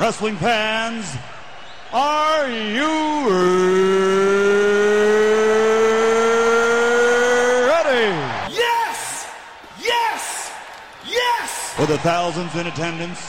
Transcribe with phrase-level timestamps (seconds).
[0.00, 1.16] Wrestling fans,
[1.92, 2.86] are you
[7.66, 8.14] ready?
[8.54, 9.26] Yes!
[9.82, 10.52] Yes!
[11.04, 11.74] Yes!
[11.74, 13.20] For the thousands in attendance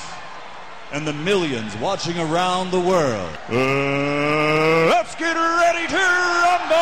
[0.92, 6.76] and the millions watching around the world, uh, let's get ready to rumble!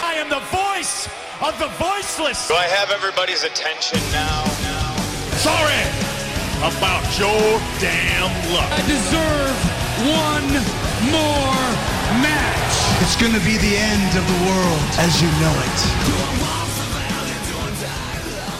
[0.00, 1.06] I am the voice
[1.42, 2.48] of the voiceless.
[2.48, 4.51] Do I have everybody's attention now?
[5.42, 5.82] Sorry
[6.62, 8.70] about your damn luck.
[8.70, 9.58] I deserve
[10.06, 10.54] one
[11.10, 11.66] more
[12.22, 13.02] match.
[13.02, 16.22] It's going to be the end of the world as you know it.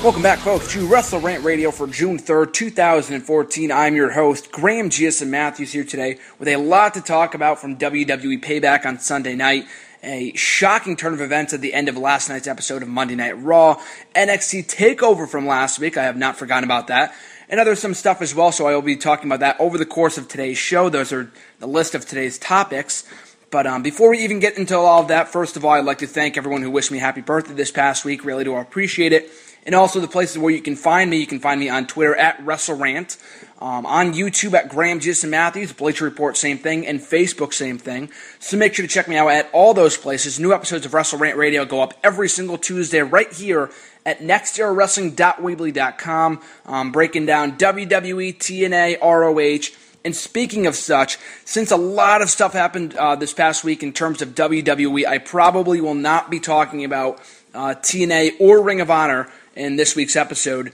[0.03, 3.71] Welcome back, folks, to Wrestle Rant Radio for June 3rd, 2014.
[3.71, 7.77] I'm your host, Graham Jason Matthews, here today with a lot to talk about from
[7.77, 9.69] WWE Payback on Sunday night.
[10.05, 13.41] A shocking turn of events at the end of last night's episode of Monday Night
[13.41, 13.80] Raw.
[14.16, 15.97] NXT TakeOver from last week.
[15.97, 17.15] I have not forgotten about that.
[17.48, 19.87] And other some stuff as well, so I will be talking about that over the
[19.87, 20.88] course of today's show.
[20.88, 23.05] Those are the list of today's topics.
[23.53, 25.98] But um, before we even get into all of that, first of all, I'd like
[25.98, 28.25] to thank everyone who wished me happy birthday this past week.
[28.25, 29.31] Really do appreciate it.
[29.65, 31.19] And also the places where you can find me.
[31.19, 33.17] You can find me on Twitter at WrestleRant,
[33.61, 38.11] um, on YouTube at Graham Jason Matthews, Bleacher Report, same thing, and Facebook, same thing.
[38.41, 40.41] So make sure to check me out at all those places.
[40.41, 43.71] New episodes of Wrestle Rant Radio go up every single Tuesday right here
[44.05, 49.77] at nexterrawrestling.weebly.com, um, breaking down WWE, TNA, ROH.
[50.05, 53.93] And speaking of such, since a lot of stuff happened uh, this past week in
[53.93, 57.21] terms of WWE, I probably will not be talking about
[57.55, 60.72] uh, TNA or Ring of Honor in this week's episode.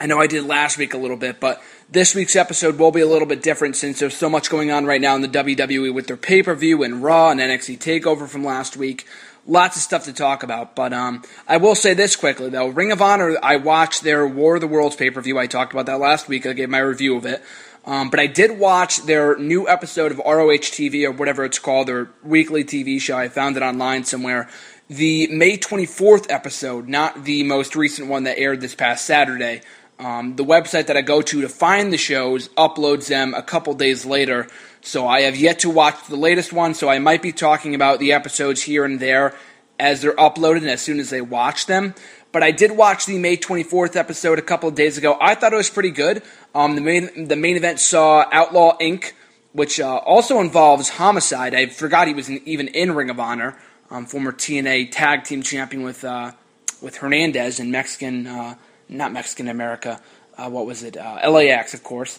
[0.00, 3.00] I know I did last week a little bit, but this week's episode will be
[3.00, 5.92] a little bit different since there's so much going on right now in the WWE
[5.92, 9.06] with their pay per view and Raw and NXT Takeover from last week.
[9.46, 12.92] Lots of stuff to talk about, but um, I will say this quickly though: Ring
[12.92, 13.36] of Honor.
[13.42, 15.38] I watched their War of the Worlds pay per view.
[15.38, 16.46] I talked about that last week.
[16.46, 17.42] I gave my review of it.
[17.84, 21.88] Um, but I did watch their new episode of ROH TV or whatever it's called,
[21.88, 23.16] their weekly TV show.
[23.16, 24.50] I found it online somewhere.
[24.90, 29.60] The May 24th episode, not the most recent one that aired this past Saturday.
[29.98, 33.74] Um, the website that I go to to find the shows uploads them a couple
[33.74, 34.48] days later.
[34.80, 37.98] So I have yet to watch the latest one, so I might be talking about
[37.98, 39.34] the episodes here and there
[39.78, 41.94] as they're uploaded and as soon as they watch them.
[42.32, 45.18] But I did watch the May 24th episode a couple of days ago.
[45.20, 46.22] I thought it was pretty good.
[46.54, 49.12] Um, the main the main event saw Outlaw Inc.,
[49.52, 51.54] which uh, also involves Homicide.
[51.54, 53.58] I forgot he was in, even in Ring of Honor,
[53.90, 56.32] um, former TNA Tag Team Champion with uh,
[56.80, 58.54] with Hernandez in Mexican, uh,
[58.88, 60.00] not Mexican America.
[60.36, 60.96] Uh, what was it?
[60.96, 62.18] Uh, LAX, of course.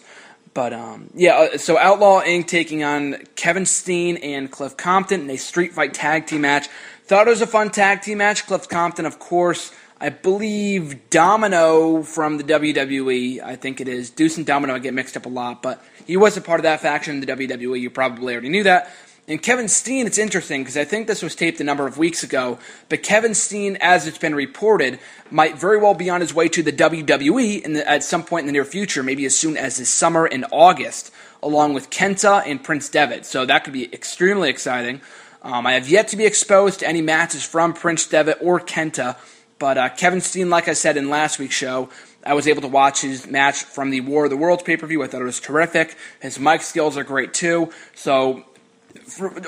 [0.52, 2.48] But um, yeah, uh, so Outlaw Inc.
[2.48, 6.68] taking on Kevin Steen and Cliff Compton in a street fight tag team match.
[7.04, 8.46] Thought it was a fun tag team match.
[8.46, 14.10] Cliff Compton, of course, I believe Domino from the WWE, I think it is.
[14.10, 16.62] Deuce and Domino I get mixed up a lot, but he was a part of
[16.64, 17.80] that faction in the WWE.
[17.80, 18.90] You probably already knew that.
[19.30, 22.24] And Kevin Steen, it's interesting because I think this was taped a number of weeks
[22.24, 22.58] ago,
[22.88, 24.98] but Kevin Steen, as it's been reported,
[25.30, 28.46] might very well be on his way to the WWE the, at some point in
[28.46, 31.12] the near future, maybe as soon as this summer in August,
[31.44, 33.24] along with Kenta and Prince Devitt.
[33.24, 35.00] So that could be extremely exciting.
[35.42, 39.16] Um, I have yet to be exposed to any matches from Prince Devitt or Kenta
[39.60, 41.90] but uh, Kevin Steen, like I said in last week's show,
[42.24, 44.86] I was able to watch his match from the War of the Worlds pay per
[44.86, 45.02] view.
[45.02, 45.96] I thought it was terrific.
[46.20, 47.70] His mic skills are great too.
[47.94, 48.44] So,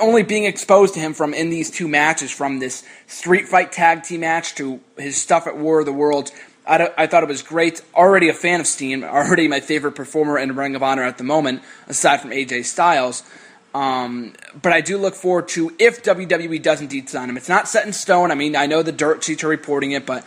[0.00, 4.02] only being exposed to him from in these two matches, from this street fight tag
[4.02, 6.32] team match to his stuff at War of the Worlds,
[6.66, 7.82] I, I thought it was great.
[7.94, 11.24] Already a fan of Steen, already my favorite performer in Ring of Honor at the
[11.24, 13.22] moment, aside from AJ Styles.
[13.74, 17.36] Um, but I do look forward to if WWE does indeed sign him.
[17.36, 18.30] It's not set in stone.
[18.30, 20.24] I mean, I know the dirt sheets are reporting it, but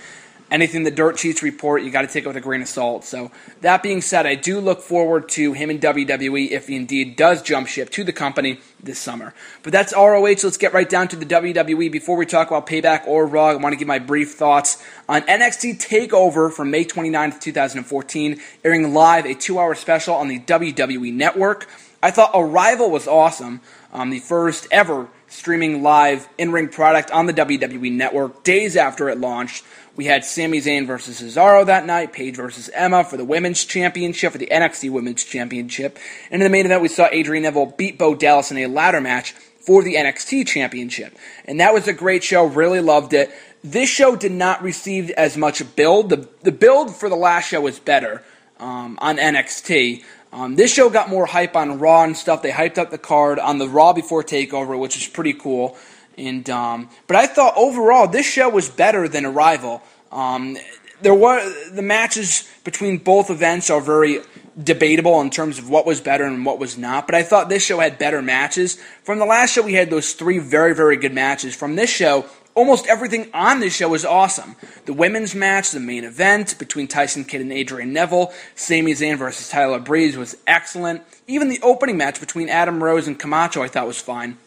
[0.51, 3.03] anything the dirt sheets report, you got to take it with a grain of salt.
[3.03, 7.15] So that being said, I do look forward to him in WWE if he indeed
[7.15, 9.33] does jump ship to the company this summer.
[9.63, 10.21] But that's ROH.
[10.21, 11.91] Let's get right down to the WWE.
[11.91, 15.21] Before we talk about Payback or Raw, I want to give my brief thoughts on
[15.23, 21.67] NXT Takeover from May 29th, 2014, airing live a two-hour special on the WWE Network.
[22.03, 23.61] I thought Arrival was awesome.
[23.91, 29.09] Um, the first ever streaming live in ring product on the WWE network days after
[29.09, 29.63] it launched.
[29.95, 34.33] We had Sami Zayn versus Cesaro that night, Paige versus Emma for the Women's Championship,
[34.33, 35.97] for the NXT Women's Championship.
[36.29, 38.99] And in the main event, we saw Adrian Neville beat Bo Dallas in a ladder
[38.99, 41.17] match for the NXT Championship.
[41.45, 43.31] And that was a great show, really loved it.
[43.63, 46.09] This show did not receive as much build.
[46.09, 48.21] The, the build for the last show was better
[48.59, 50.03] um, on NXT.
[50.33, 52.41] Um, this show got more hype on Raw and stuff.
[52.41, 55.77] They hyped up the card on the Raw before Takeover, which is pretty cool.
[56.17, 59.81] And um, but I thought overall this show was better than Arrival.
[60.11, 60.57] Um,
[61.01, 64.21] there were the matches between both events are very
[64.61, 67.05] debatable in terms of what was better and what was not.
[67.05, 68.75] But I thought this show had better matches.
[69.03, 71.53] From the last show, we had those three very very good matches.
[71.53, 74.55] From this show, almost everything on this show was awesome.
[74.85, 79.49] The women's match, the main event between Tyson Kidd and Adrian Neville, Sami Zayn versus
[79.49, 81.03] Tyler Breeze was excellent.
[81.27, 84.37] Even the opening match between Adam Rose and Camacho I thought was fine.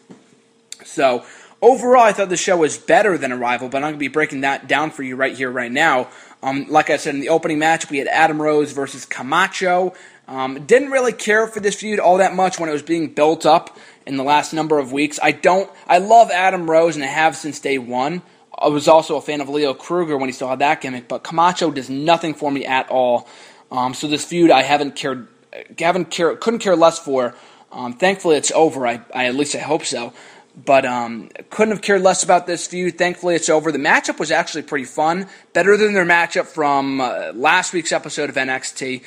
[0.83, 1.23] So
[1.61, 4.41] overall, I thought the show was better than Arrival, but I'm going to be breaking
[4.41, 6.09] that down for you right here, right now.
[6.41, 9.93] Um, like I said in the opening match, we had Adam Rose versus Camacho.
[10.27, 13.45] Um, didn't really care for this feud all that much when it was being built
[13.45, 15.19] up in the last number of weeks.
[15.21, 15.69] I don't.
[15.87, 18.21] I love Adam Rose and I have since day one.
[18.57, 21.23] I was also a fan of Leo Kruger when he still had that gimmick, but
[21.23, 23.27] Camacho does nothing for me at all.
[23.71, 25.27] Um, so this feud I haven't cared,
[25.77, 27.35] haven't care, couldn't care less for.
[27.71, 28.85] Um, thankfully, it's over.
[28.85, 30.13] I, I, at least I hope so.
[30.65, 32.97] But um, couldn't have cared less about this feud.
[32.97, 33.71] Thankfully, it's over.
[33.71, 38.29] The matchup was actually pretty fun, better than their matchup from uh, last week's episode
[38.29, 39.03] of NXT.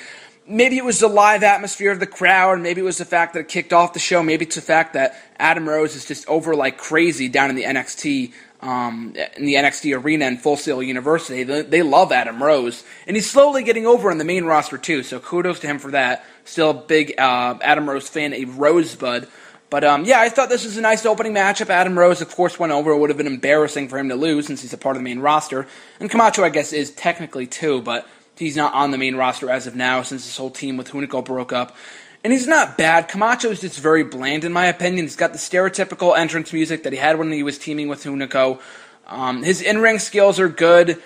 [0.47, 2.61] Maybe it was the live atmosphere of the crowd.
[2.61, 4.23] Maybe it was the fact that it kicked off the show.
[4.23, 7.65] Maybe it's the fact that Adam Rose is just over like crazy down in the
[7.65, 8.33] NXT
[8.63, 11.43] um, in the NXT arena in Full Sail University.
[11.43, 15.03] They, they, love Adam Rose, and he's slowly getting over on the main roster too.
[15.03, 16.25] So kudos to him for that.
[16.45, 19.29] Still a big uh, Adam Rose fan, a Rosebud.
[19.73, 21.71] But um, yeah, I thought this was a nice opening matchup.
[21.71, 22.91] Adam Rose, of course, went over.
[22.91, 25.05] It would have been embarrassing for him to lose since he's a part of the
[25.05, 25.67] main roster.
[25.99, 29.67] And Camacho, I guess, is technically too, but he's not on the main roster as
[29.67, 31.75] of now since this whole team with Hunico broke up.
[32.23, 33.09] And he's not bad.
[33.09, 35.07] Camacho is just very bland, in my opinion.
[35.07, 38.61] He's got the stereotypical entrance music that he had when he was teaming with Hunico.
[39.07, 41.03] Um, his in ring skills are good.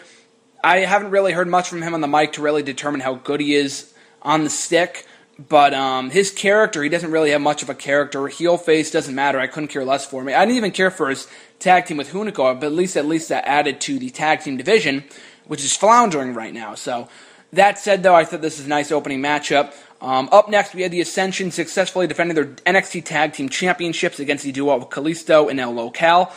[0.64, 3.38] I haven't really heard much from him on the mic to really determine how good
[3.38, 5.06] he is on the stick.
[5.38, 8.26] But um, his character, he doesn't really have much of a character.
[8.26, 9.38] Heel face doesn't matter.
[9.38, 10.32] I couldn't care less for me.
[10.32, 11.28] I didn't even care for his
[11.58, 14.56] tag team with Hunico, but at least at least that added to the tag team
[14.56, 15.04] division,
[15.46, 16.74] which is floundering right now.
[16.74, 17.08] So
[17.52, 19.74] that said, though, I thought this is a nice opening matchup.
[20.00, 24.44] Um, up next, we had the Ascension successfully defending their NXT Tag Team Championships against
[24.44, 26.32] the duo of Kalisto and El Local.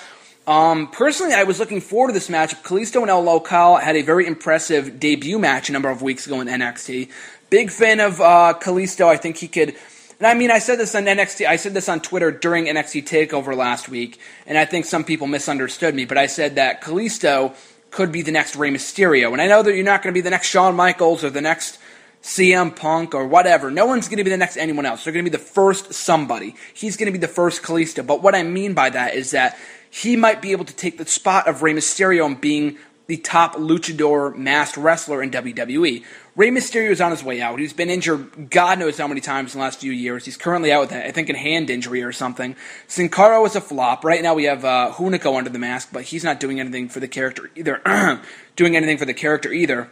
[0.47, 2.63] Um, personally, I was looking forward to this matchup.
[2.63, 6.41] Kalisto and El Local had a very impressive debut match a number of weeks ago
[6.41, 7.09] in NXT.
[7.49, 9.07] Big fan of uh, Kalisto.
[9.07, 9.75] I think he could.
[10.19, 11.47] And I mean, I said this on NXT.
[11.47, 15.27] I said this on Twitter during NXT Takeover last week, and I think some people
[15.27, 16.05] misunderstood me.
[16.05, 17.55] But I said that Kalisto
[17.89, 20.21] could be the next Rey Mysterio, and I know that you're not going to be
[20.21, 21.79] the next Shawn Michaels or the next
[22.21, 23.71] CM Punk or whatever.
[23.71, 25.03] No one's going to be the next anyone else.
[25.03, 26.55] They're going to be the first somebody.
[26.73, 28.05] He's going to be the first Kalisto.
[28.05, 29.57] But what I mean by that is that
[29.89, 33.55] he might be able to take the spot of Rey Mysterio and being the top
[33.55, 36.03] luchador masked wrestler in WWE.
[36.39, 37.59] Rey Mysterio is on his way out.
[37.59, 40.23] He's been injured God knows how many times in the last few years.
[40.23, 42.55] He's currently out with, I think, a hand injury or something.
[42.87, 44.05] Sin Cara is a flop.
[44.05, 47.01] Right now we have uh, Hunico under the mask, but he's not doing anything for
[47.01, 47.81] the character either.
[48.55, 49.89] doing anything for the character either.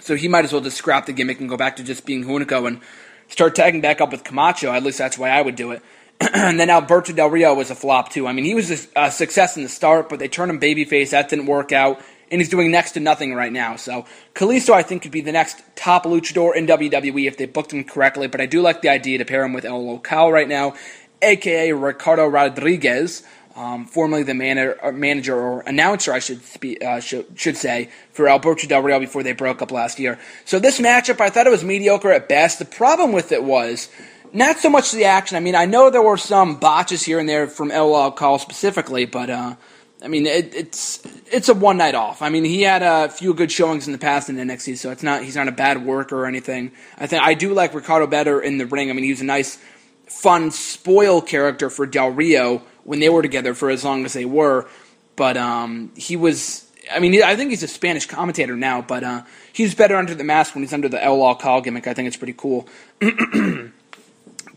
[0.00, 2.24] So he might as well just scrap the gimmick and go back to just being
[2.24, 2.80] Hunico and
[3.28, 4.72] start tagging back up with Camacho.
[4.72, 5.82] At least that's why I would do it.
[6.32, 8.26] and then Alberto Del Rio was a flop too.
[8.26, 11.10] I mean, he was a, a success in the start, but they turned him babyface.
[11.10, 13.76] That didn't work out and he's doing next to nothing right now.
[13.76, 14.04] So
[14.34, 17.84] Kalisto, I think, could be the next top luchador in WWE if they booked him
[17.84, 18.26] correctly.
[18.26, 20.74] But I do like the idea to pair him with El Local right now,
[21.22, 23.22] aka Ricardo Rodriguez,
[23.56, 26.40] um, formerly the man- uh, manager or announcer, I should,
[26.82, 30.18] uh, should, should say, for Alberto Del Rio before they broke up last year.
[30.44, 32.58] So this matchup, I thought it was mediocre at best.
[32.58, 33.88] The problem with it was.
[34.30, 35.38] Not so much the action.
[35.38, 39.06] I mean, I know there were some botches here and there from El Local specifically,
[39.06, 39.54] but uh,
[40.02, 42.22] I mean, it, it's it's a one night off.
[42.22, 45.02] I mean, he had a few good showings in the past in NXT, so it's
[45.02, 46.70] not he's not a bad worker or anything.
[46.96, 48.90] I think I do like Ricardo better in the ring.
[48.90, 49.58] I mean, he was a nice,
[50.06, 54.24] fun spoil character for Del Rio when they were together for as long as they
[54.24, 54.68] were.
[55.16, 56.64] But um, he was.
[56.90, 60.24] I mean, I think he's a Spanish commentator now, but uh, he's better under the
[60.24, 61.86] mask when he's under the El Local gimmick.
[61.86, 62.68] I think it's pretty cool.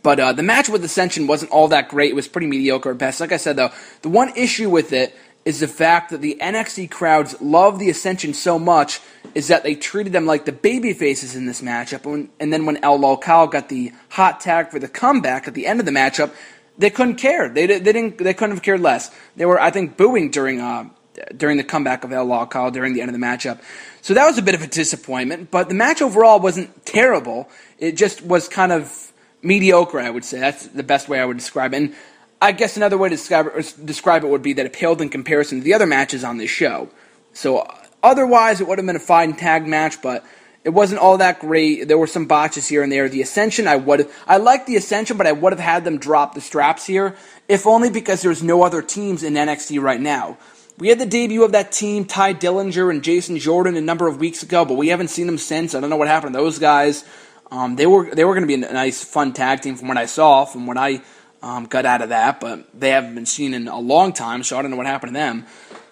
[0.04, 2.12] But uh, the match with Ascension wasn't all that great.
[2.12, 3.20] It was pretty mediocre at best.
[3.20, 3.70] Like I said, though,
[4.02, 8.34] the one issue with it is the fact that the NXT crowds love the Ascension
[8.34, 9.00] so much
[9.34, 12.30] is that they treated them like the baby faces in this matchup.
[12.40, 15.80] And then when El Local got the hot tag for the comeback at the end
[15.80, 16.34] of the matchup,
[16.78, 17.50] they couldn't care.
[17.50, 18.18] They, they didn't.
[18.18, 19.12] They couldn't have cared less.
[19.36, 20.90] They were, I think, booing during uh,
[21.36, 23.62] during the comeback of El Local during the end of the matchup.
[24.02, 25.52] So that was a bit of a disappointment.
[25.52, 27.50] But the match overall wasn't terrible.
[27.78, 30.00] It just was kind of mediocre.
[30.00, 31.78] I would say that's the best way I would describe it.
[31.78, 31.96] And
[32.42, 35.10] I guess another way to describe it, describe it would be that it paled in
[35.10, 36.90] comparison to the other matches on this show.
[37.34, 37.68] So
[38.02, 40.26] otherwise, it would have been a fine tag match, but
[40.64, 41.88] it wasn't all that great.
[41.88, 43.08] There were some botches here and there.
[43.10, 46.34] The Ascension, I would I like the Ascension, but I would have had them drop
[46.34, 47.16] the straps here,
[47.48, 50.38] if only because there's no other teams in NXT right now.
[50.78, 54.20] we had the debut of that team, Tye Dillinger and Jason Jordan, a number of
[54.20, 55.76] weeks ago, but we haven't seen them since.
[55.76, 57.06] I don't know what happened to those guys.
[57.52, 59.98] Um, they were they were going to be a nice, fun tag team from what
[59.98, 61.02] I saw, from what I
[61.42, 64.58] um, got out of that, but they haven't been seen in a long time, so
[64.58, 65.46] I don't know what happened to them.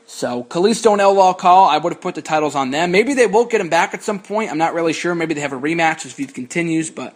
[0.06, 2.91] So Kalisto and El Local, I would have put the titles on them.
[2.91, 4.50] Maybe they will get them back at some point.
[4.50, 5.13] I'm not really sure.
[5.13, 7.15] Maybe they have a rematch as feud continues, but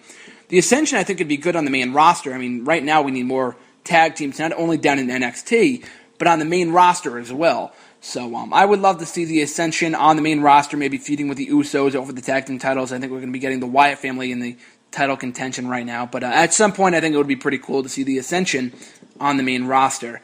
[0.49, 2.33] the Ascension I think would be good on the main roster.
[2.33, 5.85] I mean, right now we need more tag teams, not only down in NXT,
[6.19, 7.73] but on the main roster as well.
[7.99, 11.27] So um, I would love to see the Ascension on the main roster, maybe feuding
[11.29, 12.91] with the Usos over the tag team titles.
[12.91, 14.57] I think we're going to be getting the Wyatt family in the
[14.93, 16.05] title contention right now.
[16.05, 18.17] But uh, at some point, I think it would be pretty cool to see the
[18.17, 18.73] Ascension
[19.19, 20.21] on the main roster.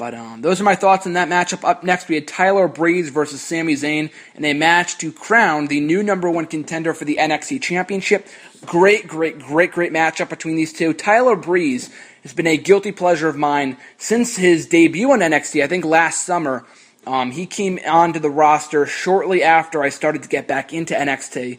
[0.00, 1.62] But um, those are my thoughts on that matchup.
[1.62, 5.80] Up next, we had Tyler Breeze versus Sami Zayn in a match to crown the
[5.80, 8.26] new number one contender for the NXT Championship.
[8.64, 10.94] Great, great, great, great matchup between these two.
[10.94, 11.90] Tyler Breeze
[12.22, 16.24] has been a guilty pleasure of mine since his debut on NXT, I think last
[16.24, 16.64] summer.
[17.06, 21.58] Um, he came onto the roster shortly after I started to get back into NXT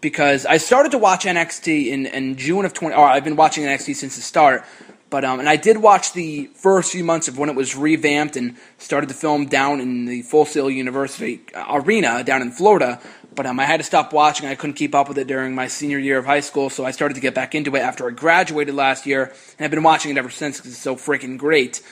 [0.00, 2.94] because I started to watch NXT in, in June of 20.
[2.94, 4.64] Or I've been watching NXT since the start.
[5.10, 8.36] But um, and I did watch the first few months of when it was revamped
[8.36, 13.00] and started to film down in the Full Sail University arena down in Florida.
[13.34, 14.46] But um, I had to stop watching.
[14.46, 16.92] I couldn't keep up with it during my senior year of high school, so I
[16.92, 20.12] started to get back into it after I graduated last year, and I've been watching
[20.12, 21.82] it ever since because it's so freaking great.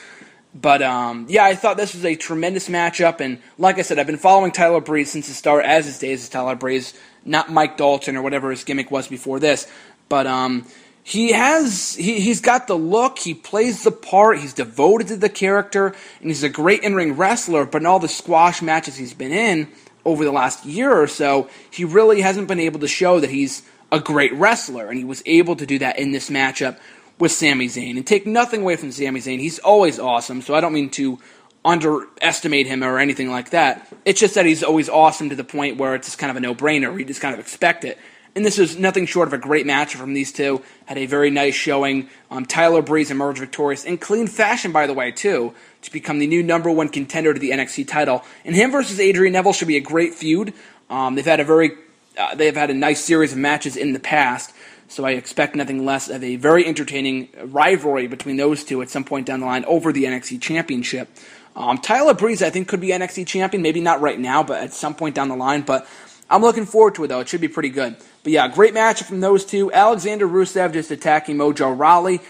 [0.55, 4.07] But um, yeah, I thought this was a tremendous matchup, and like I said, I've
[4.07, 6.95] been following Tyler Breeze since the start, as his days as Tyler Breeze,
[7.29, 9.67] not Mike Dalton or whatever his gimmick was before this.
[10.09, 10.67] But um,
[11.03, 15.29] he has he, he's got the look, he plays the part, he's devoted to the
[15.29, 17.65] character, and he's a great in-ring wrestler.
[17.65, 19.69] But in all the squash matches he's been in
[20.05, 23.63] over the last year or so, he really hasn't been able to show that he's
[23.91, 26.79] a great wrestler, and he was able to do that in this matchup
[27.19, 27.97] with Sami Zayn.
[27.97, 29.41] And take nothing away from Sami Zayn.
[29.41, 31.19] He's always awesome, so I don't mean to
[31.65, 33.93] underestimate him or anything like that.
[34.05, 36.41] It's just that he's always awesome to the point where it's just kind of a
[36.41, 36.99] no brainer.
[36.99, 37.99] You just kind of expect it.
[38.35, 40.63] And this is nothing short of a great match from these two.
[40.87, 42.09] Had a very nice showing.
[42.31, 46.27] Um, Tyler Breeze emerged victorious in clean fashion, by the way, too, to become the
[46.27, 48.23] new number one contender to the NXT title.
[48.45, 50.55] And him versus Adrian Neville should be a great feud.
[50.89, 51.73] Um, they've had a very,
[52.17, 54.53] uh, they've had a nice series of matches in the past.
[54.89, 59.05] So I expect nothing less of a very entertaining rivalry between those two at some
[59.05, 61.09] point down the line over the NXT Championship.
[61.55, 63.63] Um, Tyler Breeze, I think, could be NXT champion.
[63.63, 65.63] Maybe not right now, but at some point down the line.
[65.63, 65.89] But
[66.31, 67.21] I'm looking forward to it, though.
[67.21, 67.97] It should be pretty good.
[68.23, 69.73] But yeah, great matchup from those two.
[69.73, 72.21] Alexander Rusev just attacking Mojo Rawley.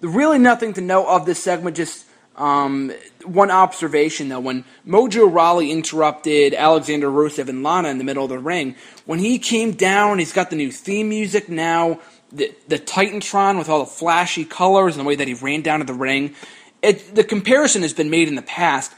[0.00, 2.92] Really nothing to know of this segment, just um,
[3.24, 8.30] one observation though, when Mojo Rawley interrupted Alexander Rusev and Lana in the middle of
[8.30, 8.74] the ring,
[9.06, 12.00] when he came down, he's got the new theme music now,
[12.32, 15.80] the, the Titantron with all the flashy colors and the way that he ran down
[15.80, 16.34] to the ring.
[16.80, 18.92] It, the comparison has been made in the past,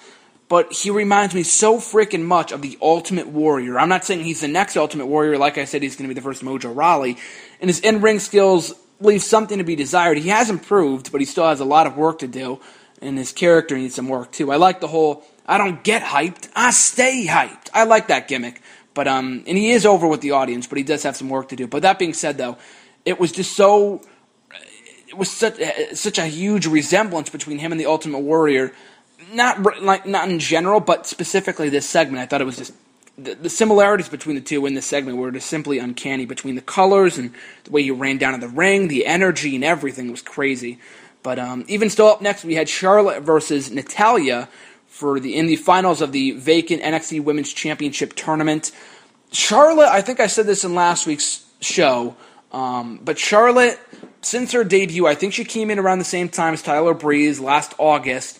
[0.48, 3.78] but he reminds me so freaking much of the Ultimate Warrior.
[3.78, 5.36] I'm not saying he's the next Ultimate Warrior.
[5.36, 7.18] Like I said, he's going to be the first Mojo Rawley.
[7.60, 10.18] And his in ring skills leave something to be desired.
[10.18, 12.60] He has improved, but he still has a lot of work to do
[13.04, 14.50] and his character needs some work too.
[14.50, 17.68] I like the whole I don't get hyped, I stay hyped.
[17.74, 18.60] I like that gimmick.
[18.94, 21.48] But um and he is over with the audience, but he does have some work
[21.50, 21.66] to do.
[21.66, 22.56] But that being said though,
[23.04, 24.00] it was just so
[25.08, 25.60] it was such
[25.94, 28.72] such a huge resemblance between him and the Ultimate Warrior.
[29.32, 32.22] Not like not in general, but specifically this segment.
[32.22, 32.72] I thought it was just
[33.16, 36.60] the, the, similarities between the two in this segment were just simply uncanny between the
[36.60, 37.32] colors and
[37.64, 40.78] the way he ran down in the ring, the energy and everything was crazy.
[41.24, 44.48] But um, even still up next, we had Charlotte versus Natalya
[44.86, 48.70] for the in the finals of the vacant NXT Women's Championship tournament.
[49.32, 52.14] Charlotte, I think I said this in last week's show,
[52.52, 53.80] um, but Charlotte,
[54.20, 57.40] since her debut, I think she came in around the same time as Tyler Breeze
[57.40, 58.38] last August.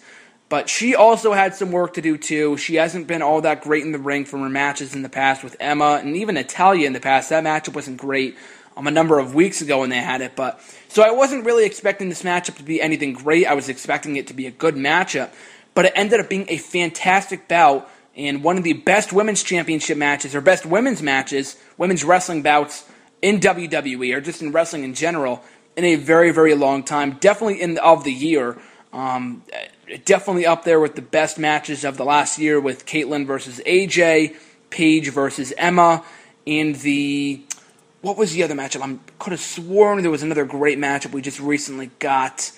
[0.50, 2.58] But she also had some work to do too.
[2.58, 5.42] She hasn't been all that great in the ring from her matches in the past
[5.42, 7.30] with Emma and even Natalya in the past.
[7.30, 8.36] That matchup wasn't great
[8.76, 10.36] um, a number of weeks ago when they had it.
[10.36, 13.46] But so I wasn't really expecting this matchup to be anything great.
[13.46, 15.30] I was expecting it to be a good matchup,
[15.74, 19.98] but it ended up being a fantastic bout and one of the best women's championship
[19.98, 22.84] matches or best women's matches, women's wrestling bouts
[23.22, 25.42] in WWE or just in wrestling in general
[25.76, 27.12] in a very very long time.
[27.20, 28.56] Definitely in of the year.
[28.92, 29.42] Um,
[30.04, 34.36] definitely up there with the best matches of the last year with Kaitlyn versus AJ,
[34.70, 36.04] Paige versus Emma,
[36.46, 37.42] and the
[38.04, 38.82] what was the other matchup?
[38.82, 42.52] I could have sworn there was another great matchup we just recently got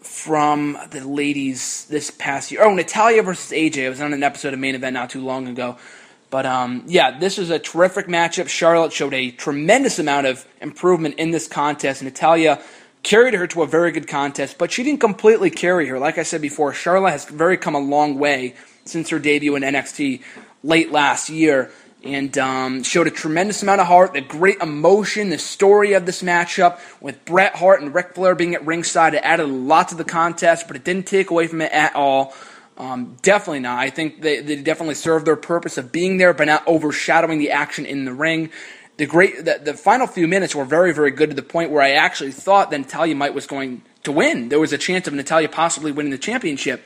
[0.00, 2.64] from the ladies this past year.
[2.64, 3.84] Oh, Natalya versus AJ.
[3.84, 5.76] I was on an episode of Main Event not too long ago.
[6.30, 8.48] But um, yeah, this was a terrific matchup.
[8.48, 12.02] Charlotte showed a tremendous amount of improvement in this contest.
[12.02, 12.58] Natalya
[13.02, 15.98] carried her to a very good contest, but she didn't completely carry her.
[15.98, 18.54] Like I said before, Charlotte has very come a long way
[18.86, 20.22] since her debut in NXT
[20.62, 21.70] late last year
[22.04, 26.22] and um, showed a tremendous amount of heart, the great emotion, the story of this
[26.22, 29.14] matchup with Bret Hart and Ric Flair being at ringside.
[29.14, 31.94] It added a lot to the contest, but it didn't take away from it at
[31.96, 32.34] all.
[32.76, 33.80] Um, definitely not.
[33.80, 37.50] I think they, they definitely served their purpose of being there, but not overshadowing the
[37.50, 38.50] action in the ring.
[38.98, 41.82] The great, the, the final few minutes were very, very good to the point where
[41.82, 44.48] I actually thought that Natalya might was going to win.
[44.48, 46.82] There was a chance of Natalya possibly winning the championship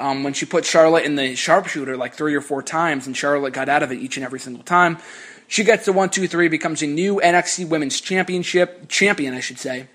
[0.00, 3.52] um, when she put Charlotte in the sharpshooter like three or four times, and Charlotte
[3.52, 4.98] got out of it each and every single time.
[5.46, 9.58] She gets the one, two, three, becomes a new NXT Women's Championship champion, I should
[9.58, 9.88] say.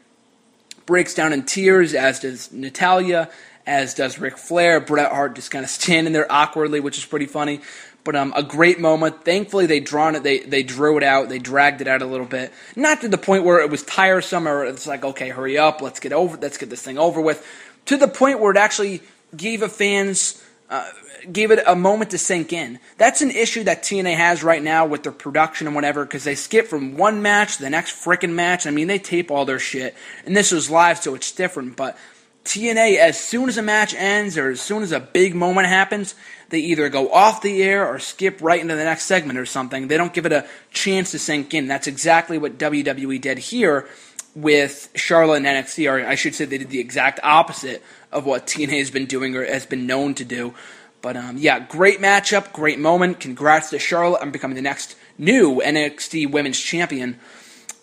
[0.86, 3.30] Breaks down in tears, as does Natalya,
[3.66, 4.80] as does Ric Flair.
[4.80, 7.62] Bret Hart just kind of standing there awkwardly, which is pretty funny.
[8.04, 9.26] But um, a great moment.
[9.26, 10.24] Thankfully, they drawn it.
[10.24, 11.30] They they drew it out.
[11.30, 14.48] They dragged it out a little bit, not to the point where it was tiresome
[14.48, 17.44] or it's like, okay, hurry up, let's get over, let's get this thing over with.
[17.86, 19.02] To the point where it actually
[19.36, 20.90] gave a fans uh,
[21.32, 22.80] gave it a moment to sink in.
[22.98, 26.36] That's an issue that TNA has right now with their production and whatever because they
[26.36, 28.66] skip from one match to the next freaking match.
[28.66, 31.76] I mean, they tape all their shit, and this was live, so it's different.
[31.76, 31.98] But
[32.46, 36.16] TNA, as soon as a match ends or as soon as a big moment happens,
[36.50, 39.88] they either go off the air or skip right into the next segment or something.
[39.88, 41.68] They don't give it a chance to sink in.
[41.68, 43.88] That's exactly what WWE did here
[44.36, 47.82] with Charlotte and NXT, or I should say they did the exact opposite
[48.16, 50.56] of what TNA has been doing or has been known to do.
[51.02, 53.20] But um, yeah, great matchup, great moment.
[53.20, 57.20] Congrats to Charlotte on becoming the next new NXT Women's Champion.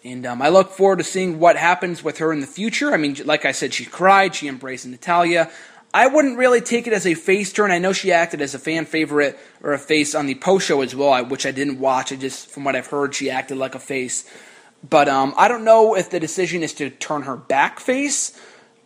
[0.02, 2.92] And um, I look forward to seeing what happens with her in the future.
[2.92, 5.50] I mean, like I said, she cried, she embraced Natalya.
[5.94, 7.70] I wouldn't really take it as a face turn.
[7.70, 10.80] I know she acted as a fan favorite or a face on the post show
[10.80, 12.10] as well, which I didn't watch.
[12.10, 14.28] I just, from what I've heard, she acted like a face.
[14.88, 18.36] But um, I don't know if the decision is to turn her back face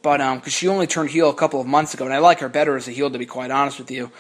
[0.07, 2.39] but um, because she only turned heel a couple of months ago, and I like
[2.39, 4.13] her better as a heel to be quite honest with you.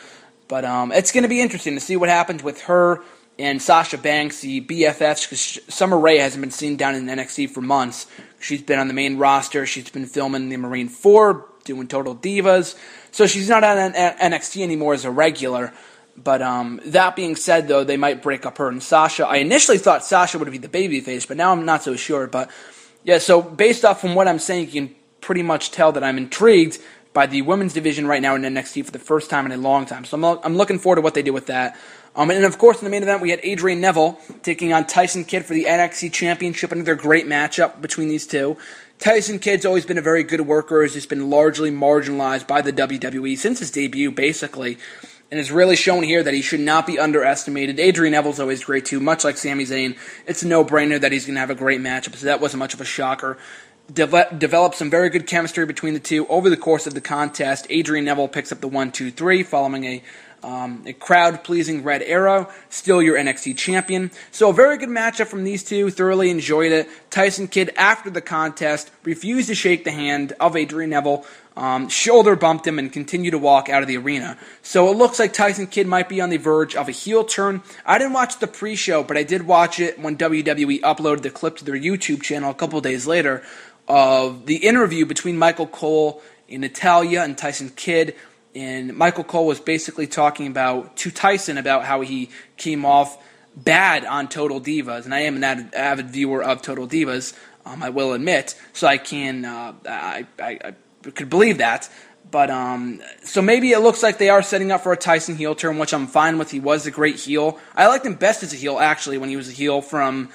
[0.48, 3.04] But um, it's going to be interesting to see what happens with her
[3.38, 7.60] and Sasha Banks, the BFFs, because Summer Rae hasn't been seen down in NXT for
[7.60, 8.08] months.
[8.40, 9.64] She's been on the main roster.
[9.64, 12.76] She's been filming the Marine Four, doing Total Divas,
[13.12, 15.72] so she's not on NXT anymore as a regular.
[16.16, 19.24] But um, that being said, though, they might break up her and Sasha.
[19.24, 22.26] I initially thought Sasha would be the babyface, but now I'm not so sure.
[22.26, 22.50] But
[23.04, 24.96] yeah, so based off from what I'm saying, you can
[25.26, 26.78] pretty much tell that I'm intrigued
[27.12, 29.84] by the women's division right now in NXT for the first time in a long
[29.84, 30.04] time.
[30.04, 31.76] So I'm, I'm looking forward to what they do with that.
[32.14, 35.24] Um, and of course, in the main event, we had Adrian Neville taking on Tyson
[35.24, 36.70] Kidd for the NXT Championship.
[36.70, 38.56] Another great matchup between these two.
[39.00, 40.82] Tyson Kidd's always been a very good worker.
[40.82, 44.78] Has just been largely marginalized by the WWE since his debut, basically,
[45.30, 47.80] and has really shown here that he should not be underestimated.
[47.80, 49.98] Adrian Neville's always great too, much like Sami Zayn.
[50.26, 52.74] It's a no-brainer that he's going to have a great matchup, so that wasn't much
[52.74, 53.36] of a shocker
[53.92, 57.66] de- developed some very good chemistry between the two over the course of the contest.
[57.70, 60.02] Adrian Neville picks up the one, two, three, following a
[60.42, 64.12] um, a crowd pleasing red arrow, still your NXT champion.
[64.30, 65.90] So, a very good matchup from these two.
[65.90, 66.88] Thoroughly enjoyed it.
[67.10, 71.24] Tyson Kidd, after the contest, refused to shake the hand of Adrian Neville,
[71.56, 74.38] um, shoulder bumped him, and continued to walk out of the arena.
[74.62, 77.62] So, it looks like Tyson Kidd might be on the verge of a heel turn.
[77.84, 81.30] I didn't watch the pre show, but I did watch it when WWE uploaded the
[81.30, 83.42] clip to their YouTube channel a couple days later
[83.88, 88.14] of the interview between Michael Cole and Natalya and Tyson Kidd.
[88.54, 93.18] And Michael Cole was basically talking about to Tyson about how he came off
[93.56, 97.34] bad on Total Divas, and I am an avid, viewer of Total Divas.
[97.64, 101.88] Um, I will admit, so I can uh, I, I, I, could believe that.
[102.30, 105.54] But um, so maybe it looks like they are setting up for a Tyson heel
[105.54, 106.50] turn, which I'm fine with.
[106.50, 107.58] He was a great heel.
[107.74, 110.30] I liked him best as a heel actually when he was a heel from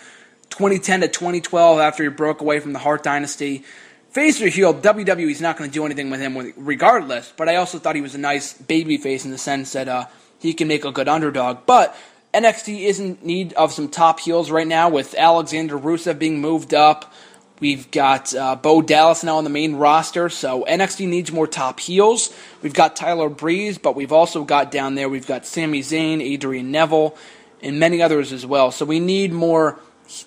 [0.52, 3.64] 2010 to 2012 after he broke away from the Hart Dynasty.
[4.12, 7.80] Face or heel, WWE's not going to do anything with him regardless, but I also
[7.80, 10.06] thought he was a nice baby face in the sense that uh,
[10.40, 11.60] he can make a good underdog.
[11.66, 11.96] But
[12.34, 16.74] NXT is in need of some top heels right now with Alexander Rusev being moved
[16.74, 17.14] up.
[17.62, 21.80] We've got uh, Bo Dallas now on the main roster, so NXT needs more top
[21.80, 22.34] heels.
[22.62, 26.72] We've got Tyler Breeze, but we've also got down there, we've got Sami Zayn, Adrian
[26.72, 27.16] Neville,
[27.62, 28.72] and many others as well.
[28.72, 29.80] So we need more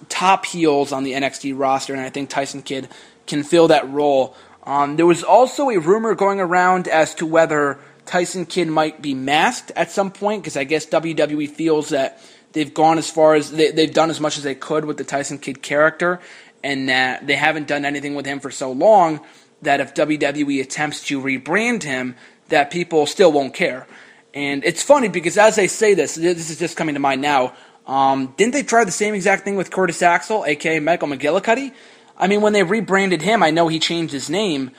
[0.09, 2.89] top heels on the NXT roster, and I think Tyson Kidd
[3.27, 4.35] can fill that role.
[4.65, 9.15] Um, there was also a rumor going around as to whether Tyson Kidd might be
[9.15, 12.21] masked at some point, because I guess WWE feels that
[12.53, 15.05] they've gone as far as they, they've done as much as they could with the
[15.05, 16.21] Tyson Kidd character,
[16.63, 19.21] and that they haven't done anything with him for so long
[19.63, 22.17] that if WWE attempts to rebrand him,
[22.49, 23.87] that people still won't care.
[24.33, 27.55] And it's funny because as I say this, this is just coming to mind now.
[27.87, 31.73] Um, didn't they try the same exact thing with Curtis Axel, aka Michael McGillicutty?
[32.17, 34.71] I mean, when they rebranded him, I know he changed his name,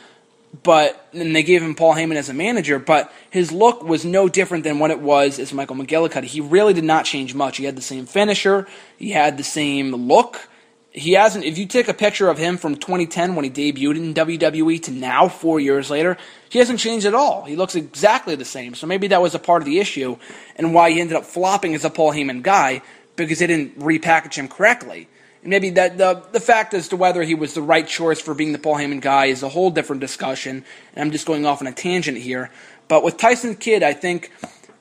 [0.63, 4.27] but and they gave him Paul Heyman as a manager, but his look was no
[4.27, 6.25] different than what it was as Michael McGillicutty.
[6.25, 7.57] He really did not change much.
[7.57, 10.47] He had the same finisher, he had the same look.
[10.95, 11.43] He hasn't.
[11.43, 14.91] If you take a picture of him from 2010 when he debuted in WWE to
[14.91, 16.15] now, four years later,
[16.47, 17.43] he hasn't changed at all.
[17.43, 18.75] He looks exactly the same.
[18.75, 20.15] So maybe that was a part of the issue
[20.55, 22.81] and why he ended up flopping as a Paul Heyman guy
[23.17, 25.09] because they didn't repackage him correctly.
[25.41, 28.33] And maybe that the the fact as to whether he was the right choice for
[28.33, 30.63] being the Paul Heyman guy is a whole different discussion.
[30.95, 32.51] And I'm just going off on a tangent here.
[32.87, 34.31] But with Tyson Kidd, I think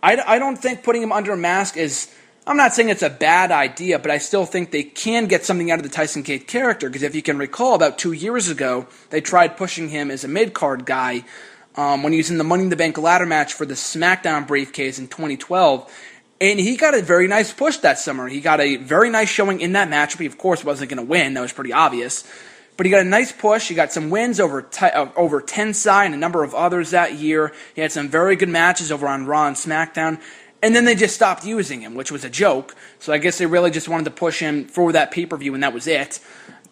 [0.00, 2.14] I, I don't think putting him under a mask is.
[2.46, 5.70] I'm not saying it's a bad idea, but I still think they can get something
[5.70, 6.90] out of the Tyson Kidd character.
[6.90, 10.28] Because if you can recall, about two years ago, they tried pushing him as a
[10.28, 11.24] mid card guy
[11.76, 14.46] um, when he was in the Money in the Bank ladder match for the SmackDown
[14.46, 15.90] briefcase in 2012.
[16.38, 18.28] And he got a very nice push that summer.
[18.28, 20.18] He got a very nice showing in that match.
[20.18, 21.33] He, of course, wasn't going to win.
[21.35, 22.30] That was pretty obvious.
[22.76, 23.68] But he got a nice push.
[23.68, 27.14] He got some wins over t- uh, over Tensai and a number of others that
[27.14, 27.52] year.
[27.74, 30.20] He had some very good matches over on Raw and SmackDown.
[30.64, 32.74] And then they just stopped using him, which was a joke.
[32.98, 35.55] So I guess they really just wanted to push him for that pay per view,
[35.55, 36.18] and that was it.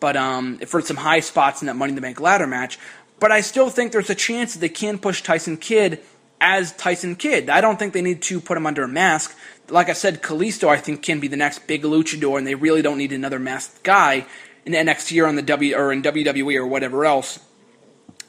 [0.01, 2.79] But um, for some high spots in that Money in the Bank ladder match.
[3.21, 6.01] But I still think there's a chance that they can push Tyson Kidd
[6.41, 7.49] as Tyson Kidd.
[7.49, 9.37] I don't think they need to put him under a mask
[9.73, 12.83] like I said, Kalisto I think can be the next big luchador, and they really
[12.83, 14.27] don't need another masked guy
[14.65, 17.39] in NXT or on the W or in WWE or whatever else.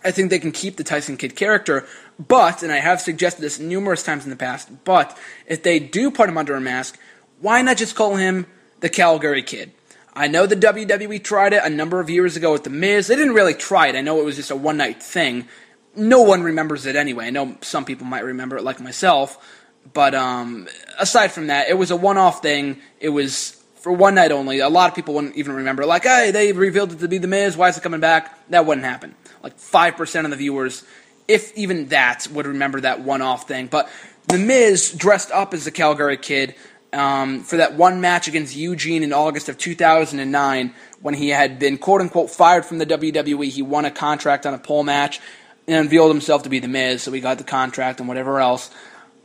[0.03, 1.85] I think they can keep the Tyson Kidd character,
[2.19, 4.69] but and I have suggested this numerous times in the past.
[4.83, 6.97] But if they do put him under a mask,
[7.39, 8.45] why not just call him
[8.79, 9.71] the Calgary Kid?
[10.13, 13.07] I know the WWE tried it a number of years ago with The Miz.
[13.07, 13.95] They didn't really try it.
[13.95, 15.47] I know it was just a one night thing.
[15.95, 17.25] No one remembers it anyway.
[17.25, 19.59] I know some people might remember it, like myself.
[19.91, 20.67] But um,
[20.99, 22.79] aside from that, it was a one-off thing.
[22.99, 24.59] It was for one night only.
[24.59, 25.85] A lot of people wouldn't even remember.
[25.85, 27.57] Like, hey, they revealed it to be the Miz.
[27.57, 28.49] Why is it coming back?
[28.49, 29.15] That wouldn't happen.
[29.41, 30.83] Like five percent of the viewers,
[31.27, 33.67] if even that, would remember that one-off thing.
[33.67, 33.89] But
[34.27, 36.55] the Miz dressed up as the Calgary Kid
[36.93, 41.77] um, for that one match against Eugene in August of 2009 when he had been
[41.77, 43.49] quote unquote fired from the WWE.
[43.49, 45.19] He won a contract on a pole match
[45.67, 48.69] and unveiled himself to be the Miz, so he got the contract and whatever else.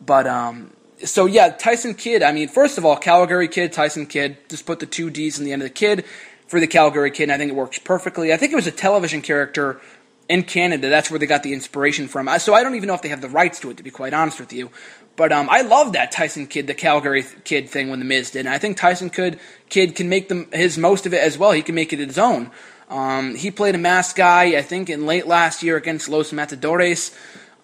[0.05, 0.73] But um,
[1.05, 2.23] so yeah, Tyson Kidd.
[2.23, 4.39] I mean, first of all, Calgary Kid, Tyson Kidd.
[4.49, 6.05] Just put the two D's in the end of the kid
[6.47, 7.25] for the Calgary Kid.
[7.25, 8.33] And I think it works perfectly.
[8.33, 9.81] I think it was a television character
[10.29, 10.88] in Canada.
[10.88, 12.29] That's where they got the inspiration from.
[12.38, 14.14] So I don't even know if they have the rights to it, to be quite
[14.14, 14.71] honest with you.
[15.17, 18.47] But um, I love that Tyson Kidd, the Calgary Kid thing when the Miz did.
[18.47, 21.51] And I think Tyson Kidd, Kid can make them his most of it as well.
[21.53, 22.53] He can make it his own.
[22.88, 27.14] Um, he played a masked guy, I think, in late last year against Los Matadores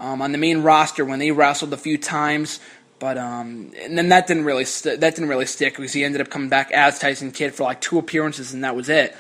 [0.00, 2.60] um, on the main roster when they wrestled a few times.
[2.98, 6.20] But um, and then that didn't really st- that didn't really stick because he ended
[6.20, 9.16] up coming back as Tyson Kidd for like two appearances and that was it.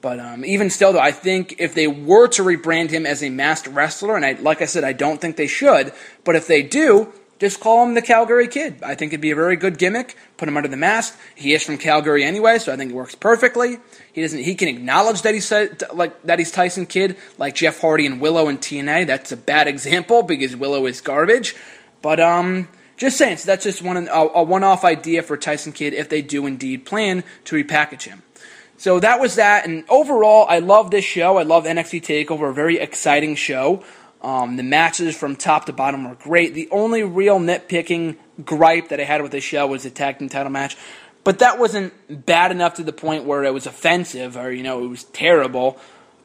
[0.00, 3.30] But um, even still, though, I think if they were to rebrand him as a
[3.30, 6.62] masked wrestler, and I, like I said, I don't think they should, but if they
[6.62, 8.82] do, just call him the Calgary Kid.
[8.82, 10.16] I think it'd be a very good gimmick.
[10.38, 11.18] Put him under the mask.
[11.34, 13.78] He is from Calgary anyway, so I think it works perfectly.
[14.12, 14.42] He doesn't.
[14.42, 15.52] He can acknowledge that he's
[15.92, 19.06] like that he's Tyson Kidd, like Jeff Hardy and Willow and TNA.
[19.06, 21.54] That's a bad example because Willow is garbage.
[22.00, 23.38] But um, just saying.
[23.38, 26.86] So that's just one a, a one-off idea for Tyson Kidd if they do indeed
[26.86, 28.22] plan to repackage him.
[28.78, 29.66] So that was that.
[29.66, 31.38] And overall, I love this show.
[31.38, 32.50] I love NXT Takeover.
[32.50, 33.82] A very exciting show.
[34.22, 36.54] Um, the matches from top to bottom were great.
[36.54, 40.28] The only real nitpicking gripe that I had with this show was the tag team
[40.28, 40.76] title match,
[41.22, 41.92] but that wasn't
[42.26, 45.78] bad enough to the point where it was offensive or you know it was terrible.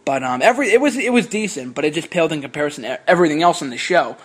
[0.04, 3.10] But um, every it was it was decent, but it just paled in comparison to
[3.10, 4.18] everything else in the show.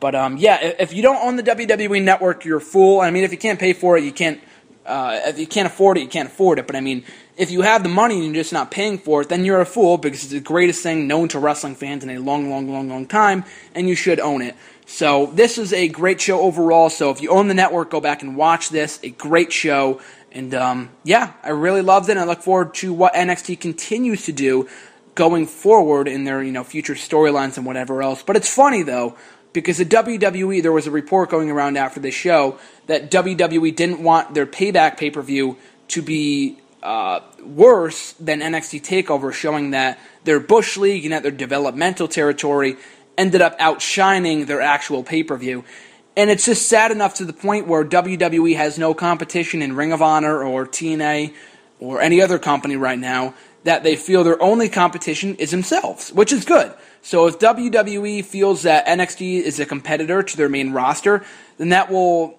[0.00, 3.00] But um, yeah, if you don't own the WWE Network, you're a fool.
[3.00, 4.40] I mean, if you can't pay for it, you can't.
[4.84, 6.66] Uh, if you can't afford it, you can't afford it.
[6.66, 7.04] But I mean,
[7.36, 9.66] if you have the money and you're just not paying for it, then you're a
[9.66, 12.88] fool because it's the greatest thing known to wrestling fans in a long, long, long,
[12.88, 14.54] long time, and you should own it.
[14.86, 16.90] So this is a great show overall.
[16.90, 19.00] So if you own the network, go back and watch this.
[19.02, 22.12] A great show, and um, yeah, I really loved it.
[22.12, 24.68] And I look forward to what NXT continues to do
[25.14, 28.22] going forward in their you know future storylines and whatever else.
[28.22, 29.16] But it's funny though
[29.52, 34.02] because the WWE there was a report going around after the show that WWE didn't
[34.02, 35.56] want their Payback pay per view
[35.88, 41.32] to be uh, worse than NXT Takeover, showing that their Bush League and at their
[41.32, 42.76] developmental territory
[43.16, 45.64] ended up outshining their actual pay per view.
[46.16, 49.92] And it's just sad enough to the point where WWE has no competition in Ring
[49.92, 51.32] of Honor or TNA
[51.80, 56.32] or any other company right now that they feel their only competition is themselves, which
[56.32, 56.74] is good.
[57.00, 61.24] So if WWE feels that NXT is a competitor to their main roster,
[61.58, 62.38] then that will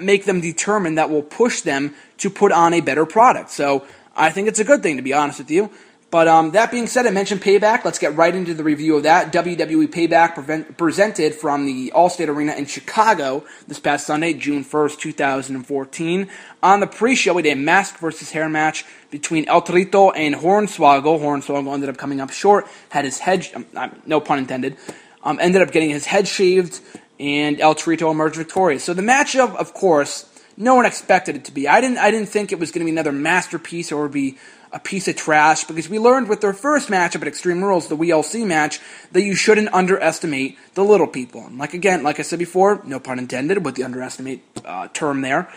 [0.00, 3.50] make them determined that will push them to put on a better product.
[3.50, 3.86] So
[4.16, 5.70] I think it's a good thing, to be honest with you.
[6.10, 7.84] But um, that being said, I mentioned Payback.
[7.84, 9.30] Let's get right into the review of that.
[9.30, 14.98] WWE Payback prevent, presented from the Allstate Arena in Chicago this past Sunday, June 1st,
[15.00, 16.28] 2014.
[16.62, 21.20] On the pre-show, we did a mask versus hair match between El Torito and Hornswoggle.
[21.20, 24.78] Hornswoggle ended up coming up short, had his head, um, no pun intended,
[25.22, 26.80] um, ended up getting his head shaved,
[27.18, 28.84] and El Torito emerged victorious.
[28.84, 30.26] So the matchup, of course,
[30.56, 31.68] no one expected it to be.
[31.68, 31.98] I didn't.
[31.98, 34.36] I didn't think it was going to be another masterpiece or be
[34.72, 37.96] a piece of trash because we learned with their first matchup at Extreme Rules, the
[37.96, 38.80] WeeLC match,
[39.12, 41.46] that you shouldn't underestimate the little people.
[41.46, 45.22] And like again, like I said before, no pun intended with the underestimate uh, term
[45.22, 45.48] there.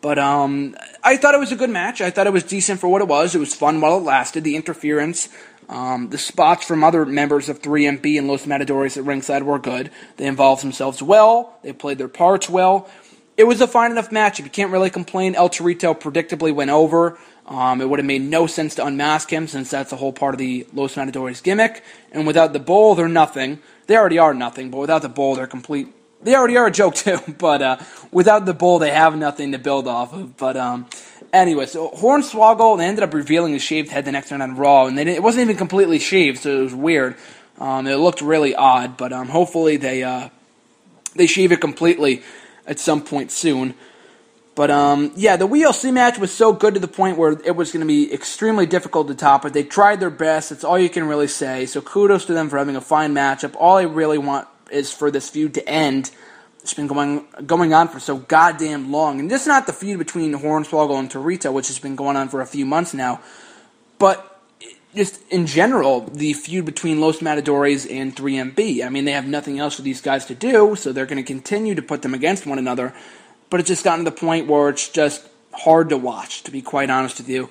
[0.00, 2.02] But um, I thought it was a good match.
[2.02, 3.34] I thought it was decent for what it was.
[3.34, 4.44] It was fun while it lasted.
[4.44, 5.30] The interference,
[5.68, 9.90] um, the spots from other members of 3MB and Los Matadores at ringside were good.
[10.16, 11.58] They involved themselves well.
[11.62, 12.88] They played their parts well.
[13.36, 14.38] It was a fine enough match.
[14.38, 17.18] You can't really complain, El Torito predictably went over.
[17.46, 20.34] Um, it would have made no sense to unmask him since that's a whole part
[20.34, 21.82] of the Los Matadores gimmick.
[22.12, 23.58] And without the bull, they're nothing.
[23.86, 25.88] They already are nothing, but without the bull, they're complete.
[26.22, 27.76] They already are a joke too, but uh,
[28.10, 30.36] without the bull, they have nothing to build off of.
[30.36, 30.86] But um,
[31.34, 34.86] anyway, so Hornswoggle, they ended up revealing his shaved head the next night on Raw,
[34.86, 37.16] and it wasn't even completely shaved, so it was weird.
[37.58, 40.28] Um, it looked really odd, but um, hopefully they uh,
[41.14, 42.22] they shave it completely
[42.66, 43.74] at some point soon.
[44.54, 47.72] But um, yeah, the WeeLC match was so good to the point where it was
[47.72, 49.52] going to be extremely difficult to top it.
[49.52, 50.50] They tried their best.
[50.50, 51.66] That's all you can really say.
[51.66, 53.56] So kudos to them for having a fine matchup.
[53.58, 56.12] All I really want is for this feud to end.
[56.64, 59.98] It's been going going on for so goddamn long, and this is not the feud
[59.98, 63.20] between Hornswoggle and Torito, which has been going on for a few months now,
[63.98, 64.40] but
[64.94, 68.84] just in general, the feud between Los Matadores and 3MB.
[68.84, 71.26] I mean, they have nothing else for these guys to do, so they're going to
[71.26, 72.94] continue to put them against one another
[73.54, 76.60] but it's just gotten to the point where it's just hard to watch, to be
[76.60, 77.48] quite honest with you.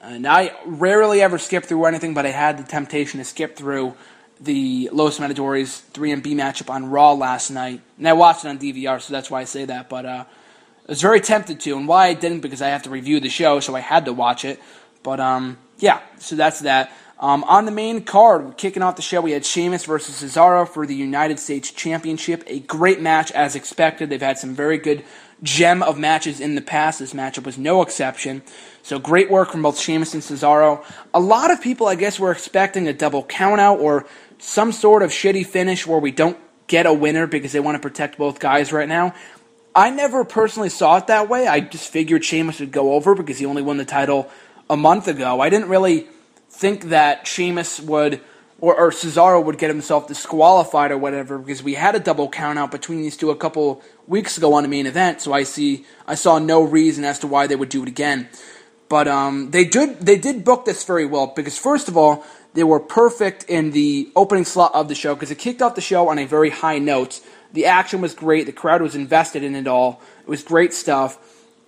[0.00, 3.94] And I rarely ever skip through anything, but I had the temptation to skip through
[4.40, 7.80] the Los Matadores 3MB matchup on Raw last night.
[7.98, 9.88] And I watched it on DVR, so that's why I say that.
[9.88, 12.90] But uh, I was very tempted to, and why I didn't, because I have to
[12.90, 14.60] review the show, so I had to watch it.
[15.02, 16.92] But um, yeah, so that's that.
[17.18, 20.84] Um, on the main card, kicking off the show, we had Sheamus versus Cesaro for
[20.84, 22.42] the United States Championship.
[22.46, 24.10] A great match, as expected.
[24.10, 25.04] They've had some very good
[25.42, 26.98] gem of matches in the past.
[26.98, 28.42] This matchup was no exception.
[28.82, 30.84] So great work from both Sheamus and Cesaro.
[31.12, 34.06] A lot of people, I guess, were expecting a double countout or
[34.38, 37.80] some sort of shitty finish where we don't get a winner because they want to
[37.80, 39.14] protect both guys right now.
[39.74, 41.46] I never personally saw it that way.
[41.46, 44.30] I just figured Sheamus would go over because he only won the title
[44.70, 45.40] a month ago.
[45.40, 46.06] I didn't really
[46.48, 48.20] think that Sheamus would
[48.60, 52.58] or, or Cesaro would get himself disqualified or whatever because we had a double count
[52.58, 55.20] out between these two a couple weeks ago on the main event.
[55.20, 58.28] So I see I saw no reason as to why they would do it again.
[58.88, 62.64] But um, they did they did book this very well because first of all they
[62.64, 66.08] were perfect in the opening slot of the show because it kicked off the show
[66.08, 67.20] on a very high note.
[67.52, 68.46] The action was great.
[68.46, 70.00] The crowd was invested in it all.
[70.22, 71.18] It was great stuff.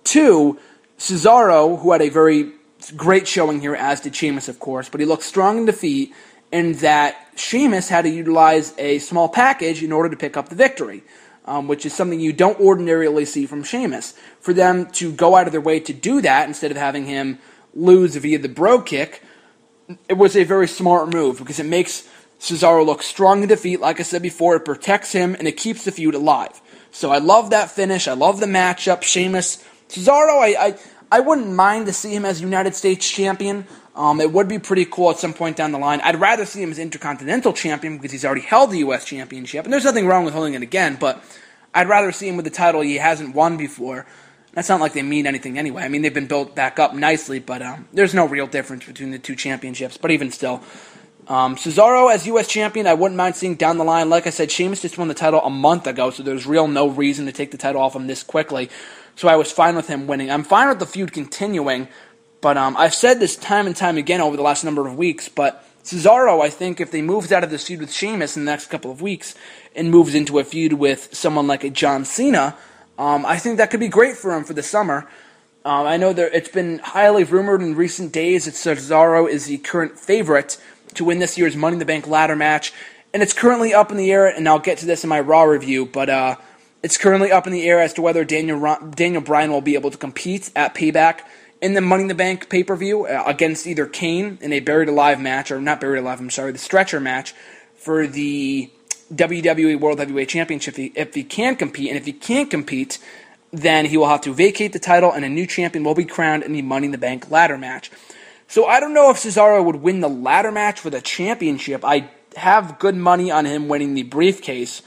[0.03, 0.57] Two,
[0.97, 2.53] Cesaro, who had a very
[2.95, 6.13] great showing here, as did Sheamus, of course, but he looked strong in defeat
[6.51, 10.55] in that Sheamus had to utilize a small package in order to pick up the
[10.55, 11.03] victory,
[11.45, 14.13] um, which is something you don't ordinarily see from Sheamus.
[14.39, 17.39] For them to go out of their way to do that instead of having him
[17.73, 19.21] lose via the bro kick,
[20.09, 22.07] it was a very smart move because it makes
[22.39, 23.79] Cesaro look strong in defeat.
[23.79, 26.61] Like I said before, it protects him and it keeps the feud alive.
[26.91, 28.07] So I love that finish.
[28.07, 29.03] I love the matchup.
[29.03, 30.77] Sheamus, Cesaro, I, I,
[31.11, 33.65] I wouldn't mind to see him as United States champion.
[33.97, 36.01] Um, it would be pretty cool at some point down the line.
[36.01, 39.03] I'd rather see him as Intercontinental Champion because he's already held the U.S.
[39.03, 41.23] Championship, and there's nothing wrong with holding it again, but
[41.73, 44.05] I'd rather see him with the title he hasn't won before.
[44.53, 45.81] That's not like they mean anything anyway.
[45.81, 49.09] I mean, they've been built back up nicely, but um, there's no real difference between
[49.09, 50.61] the two championships, but even still.
[51.27, 52.47] Um, Cesaro as U.S.
[52.47, 54.09] champion, I wouldn't mind seeing down the line.
[54.09, 56.87] Like I said, Sheamus just won the title a month ago, so there's real no
[56.87, 58.69] reason to take the title off him this quickly.
[59.15, 60.29] So I was fine with him winning.
[60.29, 61.87] I'm fine with the feud continuing.
[62.41, 65.27] But um, I've said this time and time again over the last number of weeks,
[65.29, 68.51] but Cesaro, I think, if they moves out of this feud with Sheamus in the
[68.51, 69.35] next couple of weeks
[69.73, 72.55] and moves into a feud with someone like a John Cena,
[72.97, 75.07] um, I think that could be great for him for the summer.
[75.63, 79.57] Um, I know that it's been highly rumored in recent days that Cesaro is the
[79.59, 80.61] current favorite
[80.95, 82.73] to win this year's Money in the Bank ladder match,
[83.13, 84.27] and it's currently up in the air.
[84.27, 86.35] And I'll get to this in my Raw review, but uh,
[86.83, 89.91] it's currently up in the air as to whether Daniel Daniel Bryan will be able
[89.91, 91.21] to compete at Payback
[91.61, 94.59] in the Money in the Bank pay per view uh, against either Kane in a
[94.59, 97.33] buried alive match, or not buried alive, I'm sorry, the stretcher match
[97.75, 98.69] for the
[99.13, 101.89] WWE World Heavyweight Championship if he, can compete.
[101.89, 102.99] And if he can't compete,
[103.51, 106.43] then he will have to vacate the title and a new champion will be crowned
[106.43, 107.89] in the Money in the Bank ladder match.
[108.47, 111.83] So I don't know if Cesaro would win the ladder match for the championship.
[111.83, 114.81] I have good money on him winning the briefcase,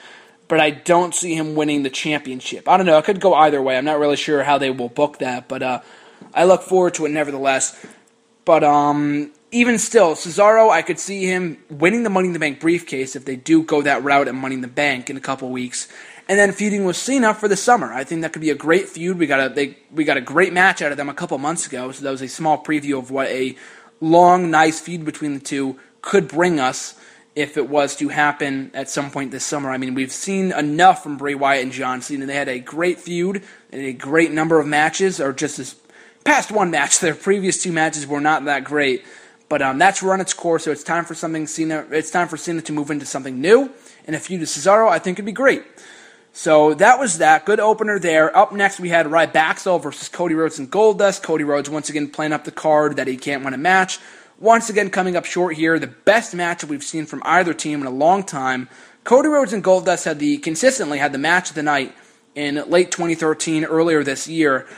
[0.48, 2.68] but I don't see him winning the championship.
[2.68, 2.98] I don't know.
[2.98, 3.76] It could go either way.
[3.76, 5.80] I'm not really sure how they will book that, but uh,
[6.34, 7.84] I look forward to it nevertheless.
[8.44, 12.60] But um, even still, Cesaro, I could see him winning the Money in the Bank
[12.60, 15.50] briefcase if they do go that route at Money in the Bank in a couple
[15.50, 15.88] weeks,
[16.28, 17.92] and then feuding with Cena for the summer.
[17.92, 19.18] I think that could be a great feud.
[19.18, 21.66] We got a they, we got a great match out of them a couple months
[21.66, 23.56] ago, so that was a small preview of what a
[24.00, 26.94] long, nice feud between the two could bring us
[27.36, 29.70] if it was to happen at some point this summer.
[29.70, 32.26] I mean, we've seen enough from Bray Wyatt and John Cena.
[32.26, 35.76] They had a great feud and a great number of matches, or just this
[36.24, 37.00] past one match.
[37.00, 39.04] Their previous two matches were not that great.
[39.50, 41.84] But um, that's run its course, so it's time for something Cena.
[41.90, 43.68] It's time for Cena to move into something new,
[44.06, 45.64] and a feud with Cesaro, I think, would be great.
[46.32, 47.44] So that was that.
[47.44, 48.34] Good opener there.
[48.36, 51.24] Up next, we had Rybaxel versus Cody Rhodes and Goldust.
[51.24, 53.98] Cody Rhodes once again playing up the card that he can't win a match.
[54.38, 55.80] Once again, coming up short here.
[55.80, 58.68] The best match we've seen from either team in a long time.
[59.02, 61.92] Cody Rhodes and Goldust had the consistently had the match of the night
[62.36, 64.68] in late 2013, earlier this year.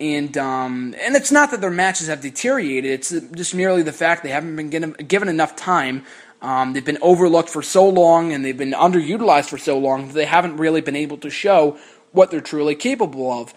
[0.00, 2.90] And um, and it's not that their matches have deteriorated.
[2.90, 6.04] It's just merely the fact they haven't been given, given enough time.
[6.40, 10.14] Um, they've been overlooked for so long, and they've been underutilized for so long that
[10.14, 11.78] they haven't really been able to show
[12.12, 13.52] what they're truly capable of.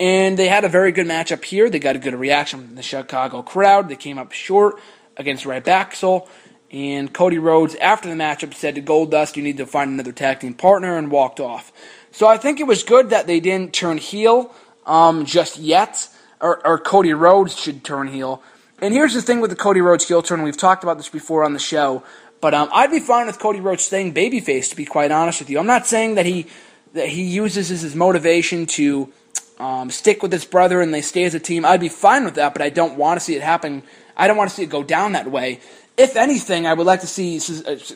[0.00, 1.68] And they had a very good matchup here.
[1.68, 3.90] They got a good reaction from the Chicago crowd.
[3.90, 4.80] They came up short
[5.18, 6.26] against Rybaxel.
[6.70, 10.40] And Cody Rhodes, after the matchup, said to Goldust, "You need to find another tag
[10.40, 11.70] team partner," and walked off.
[12.10, 14.54] So I think it was good that they didn't turn heel
[14.86, 16.08] um, just yet,
[16.40, 18.42] or, or Cody Rhodes should turn heel.
[18.80, 20.42] And here's the thing with the Cody Rhodes heel turn.
[20.42, 22.02] We've talked about this before on the show,
[22.40, 24.70] but um, I'd be fine with Cody Rhodes staying babyface.
[24.70, 26.46] To be quite honest with you, I'm not saying that he
[26.92, 29.12] that he uses as his motivation to
[29.58, 31.64] um, stick with his brother and they stay as a team.
[31.64, 33.82] I'd be fine with that, but I don't want to see it happen.
[34.16, 35.60] I don't want to see it go down that way.
[35.96, 37.40] If anything, I would like to see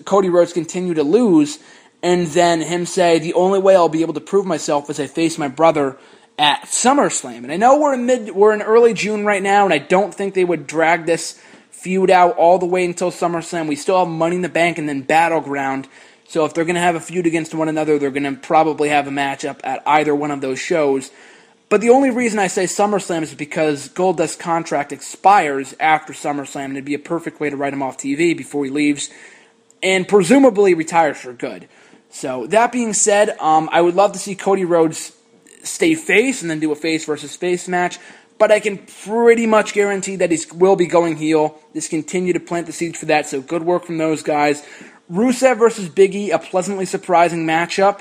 [0.05, 1.59] Cody Rhodes continue to lose,
[2.03, 5.07] and then him say, "The only way I'll be able to prove myself is I
[5.07, 5.97] face my brother."
[6.39, 7.39] At SummerSlam.
[7.39, 10.15] And I know we're in mid we're in early June right now, and I don't
[10.15, 13.69] think they would drag this feud out all the way until SummerSlam.
[13.69, 15.89] We still have Money in the Bank and then Battleground.
[16.29, 18.89] So if they're going to have a feud against one another, they're going to probably
[18.89, 21.11] have a matchup at either one of those shows.
[21.69, 26.73] But the only reason I say SummerSlam is because Goldust's contract expires after SummerSlam, and
[26.73, 29.11] it'd be a perfect way to write him off TV before he leaves,
[29.83, 31.69] and presumably retires for good.
[32.11, 35.16] So that being said, um, I would love to see Cody Rhodes
[35.67, 37.99] stay face and then do a face versus face match.
[38.39, 41.59] But I can pretty much guarantee that he will be going heel.
[41.73, 43.27] Just continue to plant the seeds for that.
[43.27, 44.63] So good work from those guys.
[45.11, 48.01] Rusev versus Biggie, a pleasantly surprising matchup.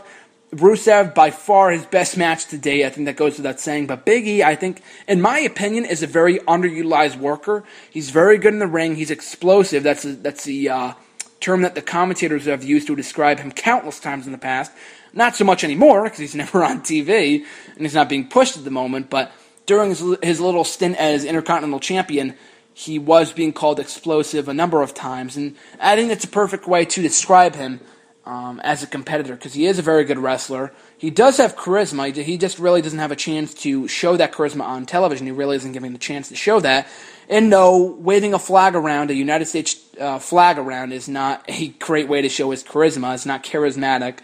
[0.52, 2.86] Rusev, by far his best match to date.
[2.86, 3.88] I think that goes without saying.
[3.88, 7.64] But Biggie, I think, in my opinion, is a very underutilized worker.
[7.90, 8.96] He's very good in the ring.
[8.96, 9.84] He's explosive.
[9.84, 10.94] That's a, that's the uh,
[11.40, 14.72] term that the commentators have used to describe him countless times in the past.
[15.16, 18.64] Not so much anymore because he's never on TV and he's not being pushed at
[18.64, 19.10] the moment.
[19.10, 19.32] But
[19.66, 22.36] during his, his little stint as Intercontinental Champion,
[22.74, 26.68] he was being called explosive a number of times, and I think that's a perfect
[26.68, 27.80] way to describe him
[28.26, 30.74] um, as a competitor because he is a very good wrestler.
[30.98, 32.14] He does have charisma.
[32.14, 35.26] He just really doesn't have a chance to show that charisma on television.
[35.26, 36.88] He really isn't given the chance to show that.
[37.30, 41.70] And no, waving a flag around, a United States uh, flag around, is not a
[41.70, 43.14] great way to show his charisma.
[43.14, 44.20] It's not charismatic.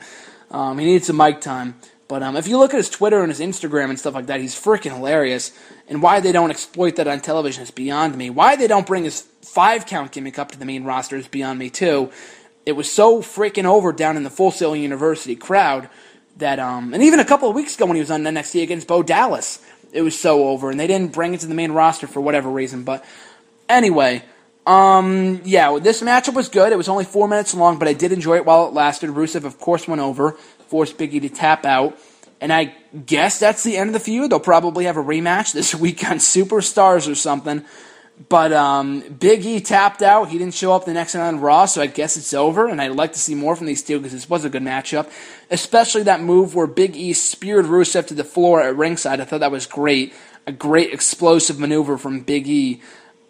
[0.51, 1.75] Um, he needs some mic time.
[2.07, 4.41] But um, if you look at his Twitter and his Instagram and stuff like that,
[4.41, 5.57] he's freaking hilarious.
[5.87, 8.29] And why they don't exploit that on television is beyond me.
[8.29, 11.57] Why they don't bring his five count gimmick up to the main roster is beyond
[11.57, 12.11] me too.
[12.65, 15.89] It was so freaking over down in the Full Sail University crowd
[16.37, 18.87] that, um, and even a couple of weeks ago when he was on NXT against
[18.87, 19.59] Bo Dallas,
[19.93, 22.49] it was so over, and they didn't bring it to the main roster for whatever
[22.49, 22.83] reason.
[22.83, 23.05] But
[23.67, 24.23] anyway,
[24.65, 26.71] um, yeah, this matchup was good.
[26.71, 29.09] It was only four minutes long, but I did enjoy it while it lasted.
[29.09, 30.33] Rusev, of course, went over,
[30.67, 31.97] forced Biggie to tap out.
[32.39, 34.31] And I guess that's the end of the feud.
[34.31, 37.65] They'll probably have a rematch this week on Superstars or something.
[38.29, 40.29] But um, Big E tapped out.
[40.29, 42.67] He didn't show up the next night on Raw, so I guess it's over.
[42.67, 45.11] And I'd like to see more from these two because this was a good matchup.
[45.49, 49.21] Especially that move where Big E speared Rusev to the floor at ringside.
[49.21, 50.13] I thought that was great.
[50.45, 52.81] A great explosive maneuver from Big E.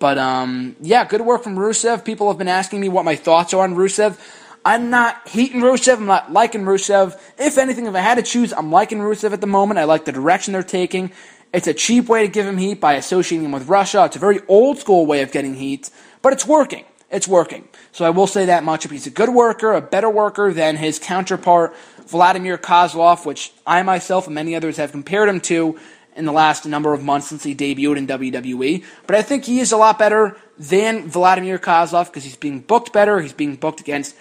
[0.01, 2.03] But um, yeah, good work from Rusev.
[2.03, 4.19] People have been asking me what my thoughts are on Rusev.
[4.65, 5.97] I'm not hating Rusev.
[5.97, 7.21] I'm not liking Rusev.
[7.37, 9.79] If anything, if I had to choose, I'm liking Rusev at the moment.
[9.79, 11.11] I like the direction they're taking.
[11.53, 14.03] It's a cheap way to give him heat by associating him with Russia.
[14.05, 15.91] It's a very old school way of getting heat,
[16.23, 16.85] but it's working.
[17.11, 17.67] It's working.
[17.91, 18.85] So I will say that much.
[18.85, 21.75] If he's a good worker, a better worker than his counterpart,
[22.07, 25.77] Vladimir Kozlov, which I myself and many others have compared him to
[26.15, 28.83] in the last number of months since he debuted in WWE.
[29.07, 32.91] But I think he is a lot better than Vladimir Kozlov because he's being booked
[32.93, 33.21] better.
[33.21, 34.15] He's being booked against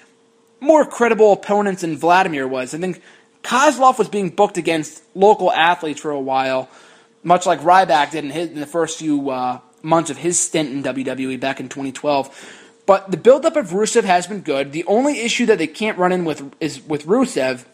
[0.60, 2.74] more credible opponents than Vladimir was.
[2.74, 3.02] I think
[3.42, 6.68] Kozlov was being booked against local athletes for a while,
[7.24, 10.70] much like Ryback did in, his, in the first few uh, months of his stint
[10.70, 12.56] in WWE back in 2012.
[12.86, 14.72] But the buildup of Rusev has been good.
[14.72, 17.64] The only issue that they can't run in with is with Rusev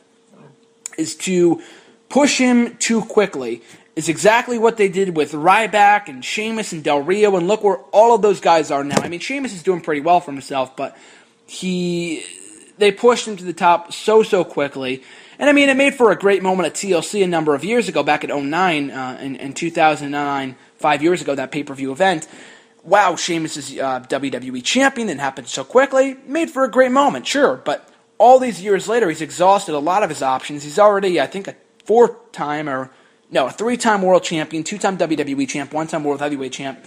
[0.99, 1.63] is to
[2.09, 3.63] push him too quickly.
[3.97, 7.79] Is exactly what they did with Ryback and Sheamus and Del Rio, and look where
[7.93, 9.01] all of those guys are now.
[9.01, 10.97] I mean, Sheamus is doing pretty well for himself, but
[11.47, 12.23] he
[12.77, 15.03] they pushed him to the top so so quickly.
[15.39, 17.89] And I mean, it made for a great moment at TLC a number of years
[17.89, 21.93] ago, back at 09, uh, in, in 2009, five years ago, that pay per view
[21.93, 22.27] event.
[22.85, 26.17] Wow, Sheamus is uh, WWE champion, and happened so quickly.
[26.27, 27.89] Made for a great moment, sure, but
[28.19, 30.63] all these years later, he's exhausted a lot of his options.
[30.63, 32.91] He's already, I think, a four time or
[33.31, 36.85] no, a three time world champion, two time WWE champ, one time world heavyweight champ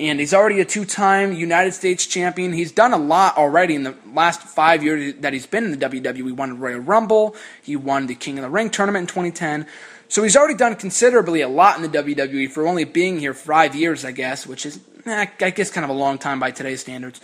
[0.00, 2.52] and he's already a two-time United States champion.
[2.52, 5.88] He's done a lot already in the last five years that he's been in the
[5.88, 6.14] WWE.
[6.14, 7.34] He won the Royal Rumble.
[7.62, 9.66] He won the King of the Ring tournament in 2010.
[10.08, 13.74] So he's already done considerably a lot in the WWE for only being here five
[13.74, 16.80] years, I guess, which is, eh, I guess, kind of a long time by today's
[16.80, 17.20] standards.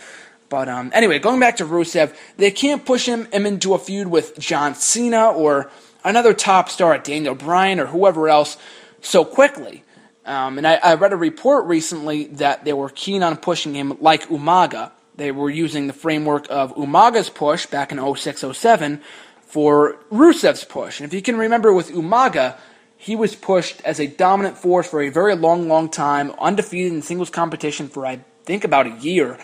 [0.49, 4.39] But um, anyway, going back to Rusev, they can't push him into a feud with
[4.39, 5.71] John Cena or
[6.05, 8.57] another top star, at Daniel Bryan or whoever else,
[9.01, 9.83] so quickly.
[10.25, 13.99] Um, and I, I, read a report recently that they were keen on pushing him
[14.01, 14.91] like Umaga.
[15.17, 19.03] They were using the framework of Umaga's push back in 06 07
[19.43, 20.99] for Rusev's push.
[20.99, 22.57] And if you can remember with Umaga,
[22.97, 27.03] he was pushed as a dominant force for a very long, long time, undefeated in
[27.03, 29.39] singles competition for, I think, about a year.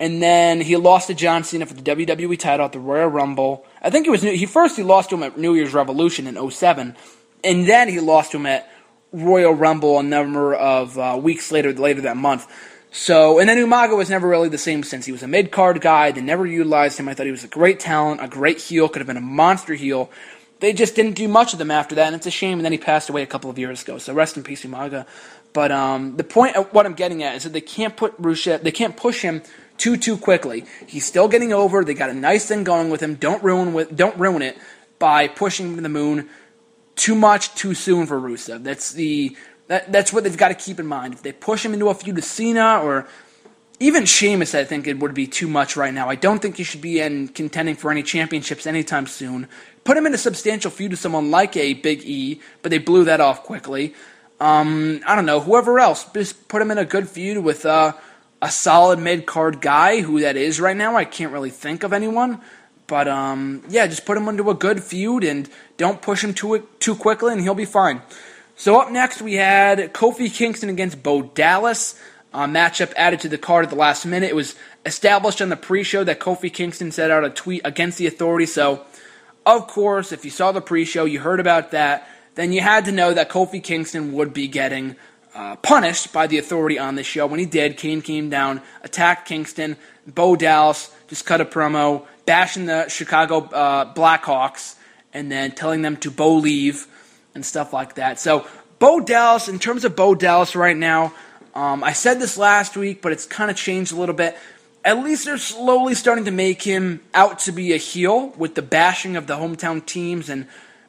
[0.00, 3.66] And then he lost to John Cena for the WWE title at the Royal Rumble.
[3.82, 6.50] I think it was he first he lost to him at New Year's Revolution in
[6.50, 6.94] 07,
[7.42, 8.70] and then he lost to him at
[9.12, 12.46] Royal Rumble a number of uh, weeks later, later that month.
[12.90, 15.80] So, and then Umaga was never really the same since he was a mid card
[15.80, 16.10] guy.
[16.10, 17.08] They never utilized him.
[17.08, 19.74] I thought he was a great talent, a great heel, could have been a monster
[19.74, 20.10] heel.
[20.60, 22.58] They just didn't do much of them after that, and it's a shame.
[22.58, 23.98] And then he passed away a couple of years ago.
[23.98, 25.06] So rest in peace, Umaga.
[25.52, 28.62] But um, the point of what I'm getting at is that they can't put Rusev,
[28.62, 29.42] they can't push him
[29.78, 30.64] too too quickly.
[30.86, 31.84] He's still getting over.
[31.84, 33.14] They got a nice thing going with him.
[33.14, 34.58] Don't ruin with don't ruin it
[34.98, 36.28] by pushing him to the moon
[36.96, 38.64] too much too soon for Rusev.
[38.64, 39.36] That's the
[39.68, 41.14] that, that's what they've got to keep in mind.
[41.14, 43.06] If they push him into a feud with Cena or
[43.80, 46.08] even Sheamus, I think it would be too much right now.
[46.08, 49.46] I don't think he should be in contending for any championships anytime soon.
[49.84, 53.04] Put him in a substantial feud with someone like a Big E, but they blew
[53.04, 53.94] that off quickly.
[54.40, 57.92] Um, I don't know, whoever else, just put him in a good feud with uh,
[58.40, 60.96] a solid mid card guy, who that is right now.
[60.96, 62.40] I can't really think of anyone.
[62.86, 66.66] But um, yeah, just put him into a good feud and don't push him too
[66.80, 68.02] too quickly, and he'll be fine.
[68.56, 72.00] So up next we had Kofi Kingston against Bo Dallas.
[72.32, 74.28] Uh, matchup added to the card at the last minute.
[74.30, 78.06] It was established on the pre-show that Kofi Kingston set out a tweet against the
[78.06, 78.44] authority.
[78.44, 78.84] So,
[79.46, 82.06] of course, if you saw the pre-show, you heard about that.
[82.34, 84.96] Then you had to know that Kofi Kingston would be getting
[85.38, 87.24] uh, punished by the authority on the show.
[87.24, 89.76] When he did, Kane came down, attacked Kingston.
[90.04, 94.74] Bo Dallas just cut a promo, bashing the Chicago uh, Blackhawks
[95.12, 96.88] and then telling them to Bo leave
[97.36, 98.18] and stuff like that.
[98.18, 98.48] So
[98.80, 101.14] Bo Dallas, in terms of Bo Dallas right now,
[101.54, 104.36] um, I said this last week, but it's kind of changed a little bit.
[104.84, 108.62] At least they're slowly starting to make him out to be a heel with the
[108.62, 110.48] bashing of the hometown teams and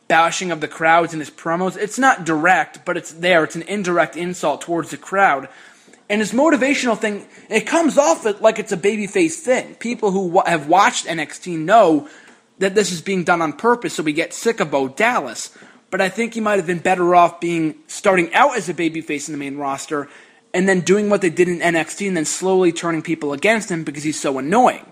[0.10, 1.78] bashing of the crowds in his promos.
[1.78, 3.45] It's not direct, but it's there.
[3.45, 5.47] It's an indirect insult towards the crowd.
[6.10, 9.76] And his motivational thing, it comes off like it's a babyface thing.
[9.76, 12.10] People who have watched NXT know
[12.57, 15.55] that this is being done on purpose, so we get sick of Bo Dallas.
[15.91, 19.30] But I think he might have been better off being starting out as a babyface
[19.30, 20.10] in the main roster
[20.53, 23.84] and then doing what they did in NXT and then slowly turning people against him
[23.84, 24.88] because he's so annoying.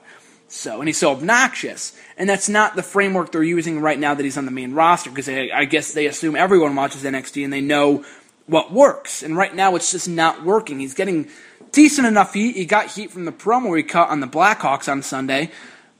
[0.50, 1.94] So, and he's so obnoxious.
[2.18, 5.10] And that's not the framework they're using right now that he's on the main roster
[5.10, 8.06] because I guess they assume everyone watches NXT and they know
[8.46, 9.24] what works.
[9.24, 10.80] And right now it's just not working.
[10.80, 11.28] He's getting
[11.72, 12.56] decent enough heat.
[12.56, 15.52] He got heat from the promo he cut on the Blackhawks on Sunday.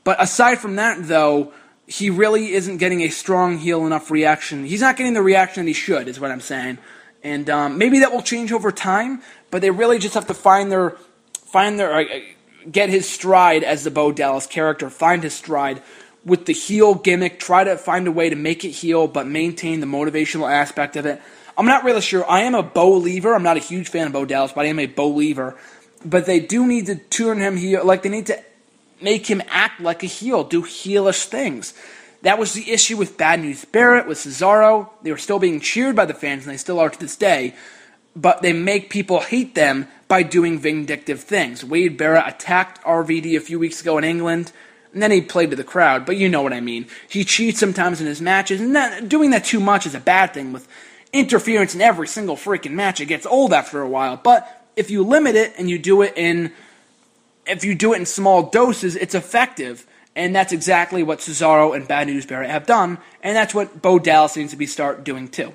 [0.02, 1.52] But aside from that, though,
[1.86, 4.64] he really isn't getting a strong heel enough reaction.
[4.64, 6.78] He's not getting the reaction that he should, is what I'm saying.
[7.22, 10.72] And um, maybe that will change over time, but they really just have to find
[10.72, 10.96] their,
[11.32, 12.04] find their, uh,
[12.70, 15.82] get his stride as the Bo Dallas character, find his stride
[16.24, 19.80] with the heel gimmick, try to find a way to make it heel, but maintain
[19.80, 21.20] the motivational aspect of it.
[21.56, 22.28] I'm not really sure.
[22.28, 23.34] I am a Bo-liever.
[23.34, 25.56] I'm not a huge fan of Bo Dallas, but I am a Bo-liever.
[26.04, 27.84] But they do need to turn him heel.
[27.84, 28.40] Like they need to
[29.00, 31.74] make him act like a heel, do heelish things.
[32.22, 34.90] That was the issue with Bad News Barrett, with Cesaro.
[35.02, 37.54] They were still being cheered by the fans, and they still are to this day.
[38.14, 41.64] But they make people hate them by doing vindictive things.
[41.64, 44.52] Wade Barrett attacked RVD a few weeks ago in England,
[44.92, 46.06] and then he played to the crowd.
[46.06, 46.86] But you know what I mean.
[47.08, 50.32] He cheats sometimes in his matches, and that, doing that too much is a bad
[50.32, 50.52] thing.
[50.52, 50.66] With
[51.12, 54.16] interference in every single freaking match, it gets old after a while.
[54.16, 56.52] But if you limit it and you do it in,
[57.46, 59.86] if you do it in small doses, it's effective.
[60.16, 64.00] And that's exactly what Cesaro and Bad News Barrett have done, and that's what Bo
[64.00, 65.52] Dallas needs to be start doing too.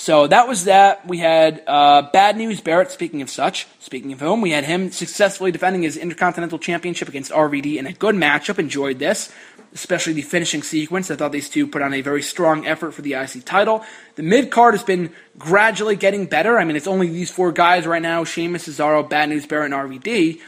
[0.00, 1.06] So that was that.
[1.06, 4.90] We had uh, Bad News Barrett, speaking of such, speaking of whom, we had him
[4.92, 8.58] successfully defending his Intercontinental Championship against RVD in a good matchup.
[8.58, 9.30] Enjoyed this,
[9.74, 11.10] especially the finishing sequence.
[11.10, 13.84] I thought these two put on a very strong effort for the IC title.
[14.14, 16.58] The mid card has been gradually getting better.
[16.58, 19.74] I mean, it's only these four guys right now Sheamus, Cesaro, Bad News Barrett, and
[19.74, 20.40] RVD.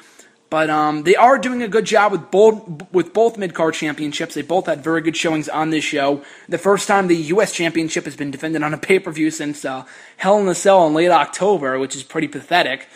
[0.53, 4.35] But um, they are doing a good job with both with both mid card championships.
[4.35, 6.23] They both had very good showings on this show.
[6.47, 7.55] The first time the U.S.
[7.55, 9.87] championship has been defended on a pay per view since uh,
[10.19, 12.87] Hell in a Cell in late October, which is pretty pathetic.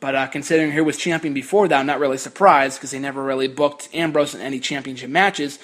[0.00, 3.22] But uh, considering who was champion before that, I'm not really surprised because they never
[3.22, 5.58] really booked Ambrose in any championship matches.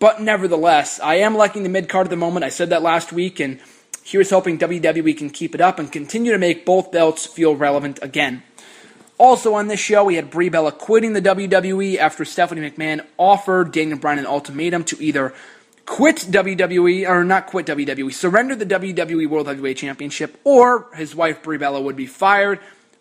[0.00, 2.44] But nevertheless, I am liking the mid card at the moment.
[2.44, 3.58] I said that last week, and
[4.04, 7.98] here's hoping WWE can keep it up and continue to make both belts feel relevant
[8.02, 8.42] again.
[9.20, 13.70] Also on this show, we had Brie Bella quitting the WWE after Stephanie McMahon offered
[13.70, 15.34] Daniel Bryan an ultimatum to either
[15.84, 21.42] quit WWE or not quit WWE, surrender the WWE World Heavyweight Championship, or his wife
[21.42, 22.60] Brie Bella would be fired.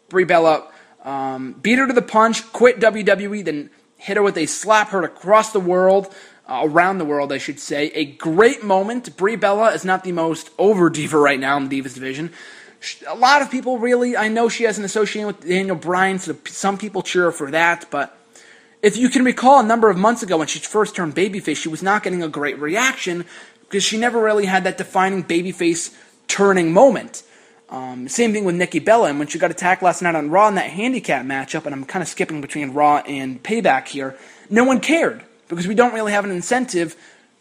[0.09, 0.69] Brie Bella
[1.05, 5.05] um, beat her to the punch, quit WWE, then hit her with a slap hurt
[5.05, 6.13] across the world.
[6.45, 7.91] Uh, around the world, I should say.
[7.93, 9.15] A great moment.
[9.15, 12.33] Brie Bella is not the most over diva right now in the Divas division
[13.07, 16.35] a lot of people really, I know she has an association with Daniel Bryan, so
[16.45, 18.17] some people cheer for that, but
[18.81, 21.69] if you can recall a number of months ago when she first turned babyface, she
[21.69, 23.25] was not getting a great reaction
[23.61, 25.93] because she never really had that defining babyface
[26.27, 27.23] turning moment.
[27.69, 30.47] Um, same thing with Nikki Bella, and when she got attacked last night on Raw
[30.47, 34.17] in that handicap matchup, and I'm kind of skipping between Raw and Payback here,
[34.49, 36.95] no one cared because we don't really have an incentive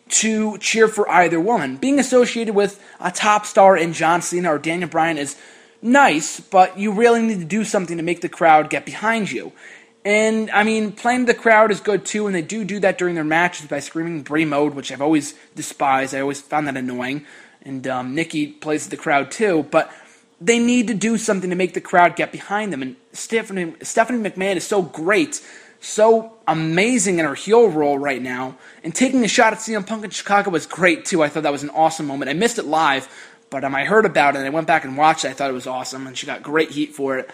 [0.09, 1.77] to cheer for either woman.
[1.77, 5.37] Being associated with a top star in John Cena or Daniel Bryan is
[5.83, 9.53] nice, but you really need to do something to make the crowd get behind you.
[10.05, 13.15] And I mean, playing the crowd is good too, and they do do that during
[13.15, 16.15] their matches by screaming Brie mode, which I've always despised.
[16.15, 17.27] I always found that annoying.
[17.63, 19.93] And um, Nikki plays the crowd too, but
[20.41, 22.81] they need to do something to make the crowd get behind them.
[22.83, 25.45] And Stephanie, Stephanie McMahon is so great
[25.81, 28.57] so amazing in her heel role right now.
[28.83, 31.23] And taking a shot at CM Punk in Chicago was great too.
[31.23, 32.31] I thought that was an awesome moment.
[32.31, 33.09] I missed it live,
[33.51, 35.29] but um, I heard about it and I went back and watched it.
[35.29, 37.31] I thought it was awesome, and she got great heat for it.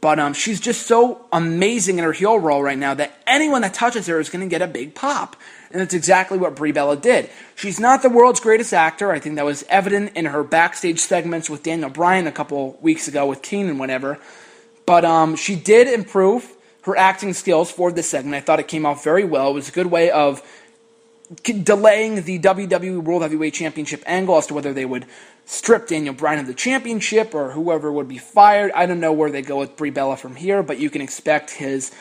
[0.00, 3.72] But um, she's just so amazing in her heel role right now that anyone that
[3.72, 5.36] touches her is going to get a big pop.
[5.70, 7.30] And that's exactly what Brie Bella did.
[7.54, 9.12] She's not the world's greatest actor.
[9.12, 13.06] I think that was evident in her backstage segments with Daniel Bryan a couple weeks
[13.06, 14.18] ago with Keenan and whatever.
[14.86, 16.52] But um, she did improve
[16.82, 18.34] her acting skills for this segment.
[18.34, 19.50] I thought it came off very well.
[19.50, 20.42] It was a good way of
[21.44, 25.06] delaying the WWE World Heavyweight Championship angle as to whether they would
[25.46, 28.70] strip Daniel Bryan of the championship or whoever would be fired.
[28.72, 31.50] I don't know where they go with Brie Bella from here, but you can expect
[31.50, 31.92] his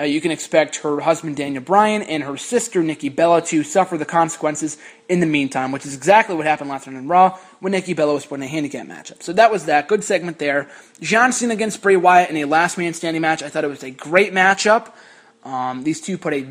[0.00, 3.98] uh, you can expect her husband Daniel Bryan and her sister Nikki Bella to suffer
[3.98, 4.78] the consequences
[5.10, 8.14] in the meantime, which is exactly what happened last night in Raw when Nikki Bella
[8.14, 9.22] was put in a handicap matchup.
[9.22, 9.88] So that was that.
[9.88, 10.68] Good segment there.
[11.00, 13.42] John Cena against Bray Wyatt in a last man standing match.
[13.42, 14.92] I thought it was a great matchup.
[15.44, 16.46] Um, these two put a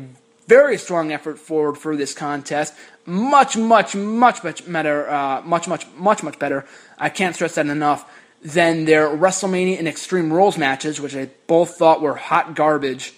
[0.46, 2.74] very strong effort forward for this contest.
[3.04, 5.10] Much, much, much, much better.
[5.10, 6.66] Uh, much, much, much, much better.
[6.98, 8.08] I can't stress that enough
[8.42, 13.14] than their WrestleMania and Extreme Rules matches, which I both thought were hot garbage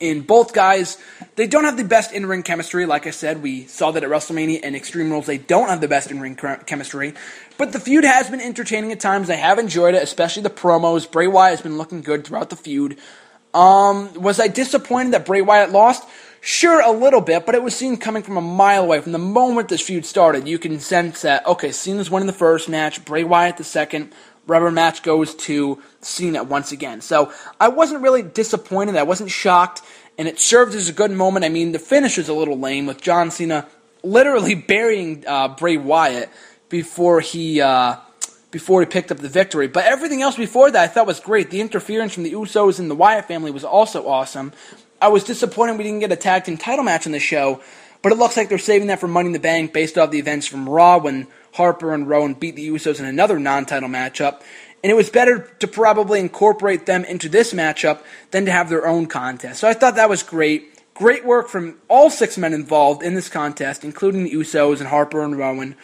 [0.00, 0.98] in both guys,
[1.36, 2.86] they don't have the best in ring chemistry.
[2.86, 5.88] Like I said, we saw that at WrestleMania and Extreme Rules, they don't have the
[5.88, 7.14] best in ring chemistry.
[7.56, 9.30] But the feud has been entertaining at times.
[9.30, 11.10] I have enjoyed it, especially the promos.
[11.10, 12.98] Bray Wyatt has been looking good throughout the feud.
[13.52, 16.06] Um, was I disappointed that Bray Wyatt lost?
[16.40, 19.00] Sure, a little bit, but it was seen coming from a mile away.
[19.00, 22.68] From the moment this feud started, you can sense that, okay, Cena's winning the first
[22.68, 24.12] match, Bray Wyatt the second,
[24.46, 27.00] rubber match goes to Cena once again.
[27.00, 28.96] So I wasn't really disappointed.
[28.96, 29.82] I wasn't shocked,
[30.18, 31.44] and it served as a good moment.
[31.44, 33.66] I mean, the finish is a little lame with John Cena
[34.02, 36.30] literally burying uh, Bray Wyatt
[36.68, 37.96] before he uh,
[38.50, 39.66] before he picked up the victory.
[39.66, 41.50] But everything else before that I thought was great.
[41.50, 44.52] The interference from the Usos and the Wyatt family was also awesome.
[45.00, 47.60] I was disappointed we didn't get a tag team title match on the show,
[48.00, 50.18] but it looks like they're saving that for Money in the Bank based off the
[50.18, 54.42] events from Raw when Harper and Rowan beat the Usos in another non title matchup.
[54.82, 58.02] And it was better to probably incorporate them into this matchup
[58.32, 59.60] than to have their own contest.
[59.60, 60.70] So I thought that was great.
[60.94, 65.22] Great work from all six men involved in this contest, including the Usos and Harper
[65.22, 65.74] and Rowan,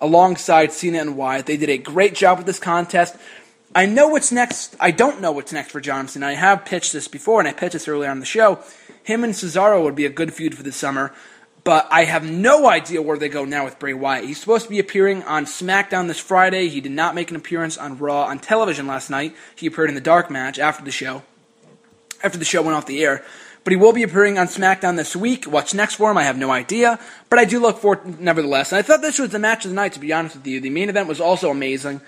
[0.00, 1.46] alongside Cena and Wyatt.
[1.46, 3.16] They did a great job with this contest.
[3.74, 4.74] I know what's next.
[4.80, 6.28] I don't know what's next for John Cena.
[6.28, 8.60] I have pitched this before, and I pitched this earlier on the show.
[9.02, 11.12] Him and Cesaro would be a good feud for the summer,
[11.66, 14.24] but I have no idea where they go now with Bray Wyatt.
[14.24, 16.68] He's supposed to be appearing on SmackDown this Friday.
[16.68, 19.34] He did not make an appearance on Raw on television last night.
[19.56, 21.24] He appeared in the dark match after the show.
[22.22, 23.24] After the show went off the air.
[23.64, 25.46] But he will be appearing on SmackDown this week.
[25.46, 27.00] What's next for him, I have no idea.
[27.28, 28.70] But I do look forward nevertheless.
[28.70, 30.60] And I thought this was the match of the night, to be honest with you.
[30.60, 32.00] The main event was also amazing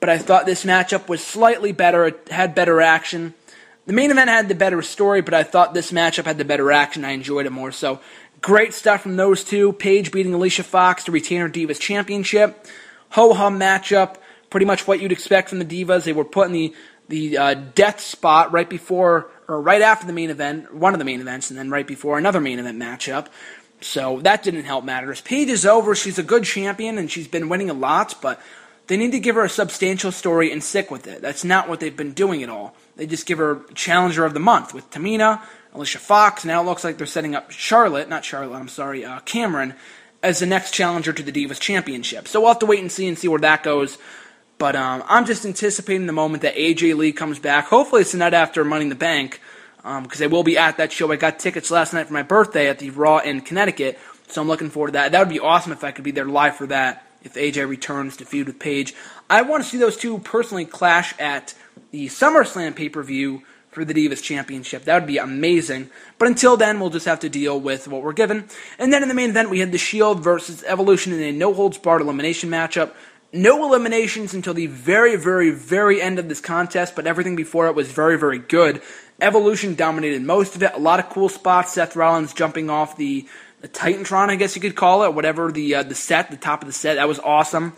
[0.00, 2.06] but I thought this matchup was slightly better.
[2.06, 3.34] It had better action.
[3.86, 6.72] The main event had the better story, but I thought this matchup had the better
[6.72, 7.04] action.
[7.04, 7.70] I enjoyed it more.
[7.70, 8.00] So,
[8.40, 9.72] great stuff from those two.
[9.74, 12.66] Paige beating Alicia Fox to retain her Divas Championship.
[13.10, 14.16] Ho hum matchup.
[14.50, 16.04] Pretty much what you'd expect from the Divas.
[16.04, 16.74] They were put in the
[17.08, 21.04] the uh, death spot right before or right after the main event, one of the
[21.04, 23.28] main events, and then right before another main event matchup.
[23.80, 25.20] So that didn't help matters.
[25.20, 25.94] Paige is over.
[25.94, 28.40] She's a good champion, and she's been winning a lot, but
[28.88, 31.22] they need to give her a substantial story and stick with it.
[31.22, 32.74] That's not what they've been doing at all.
[32.96, 35.42] They just give her Challenger of the Month with Tamina,
[35.74, 36.44] Alicia Fox.
[36.44, 39.74] Now it looks like they're setting up Charlotte, not Charlotte, I'm sorry, uh, Cameron,
[40.22, 42.26] as the next challenger to the Divas Championship.
[42.26, 43.98] So we'll have to wait and see and see where that goes.
[44.58, 47.66] But um, I'm just anticipating the moment that AJ Lee comes back.
[47.66, 49.40] Hopefully it's the night after Money in the Bank,
[49.76, 51.12] because um, they will be at that show.
[51.12, 54.48] I got tickets last night for my birthday at the Raw in Connecticut, so I'm
[54.48, 55.12] looking forward to that.
[55.12, 58.16] That would be awesome if I could be there live for that if AJ returns
[58.16, 58.94] to feud with Paige.
[59.28, 61.54] I want to see those two personally clash at
[61.96, 64.84] the SummerSlam pay per view for the Divas Championship.
[64.84, 65.88] That would be amazing.
[66.18, 68.48] But until then, we'll just have to deal with what we're given.
[68.78, 71.54] And then in the main event, we had The Shield versus Evolution in a no
[71.54, 72.92] holds barred elimination matchup.
[73.32, 77.74] No eliminations until the very, very, very end of this contest, but everything before it
[77.74, 78.82] was very, very good.
[79.18, 80.72] Evolution dominated most of it.
[80.74, 81.72] A lot of cool spots.
[81.72, 83.26] Seth Rollins jumping off the
[83.62, 86.62] the Titantron, I guess you could call it, whatever the uh, the set, the top
[86.62, 86.96] of the set.
[86.96, 87.72] That was awesome.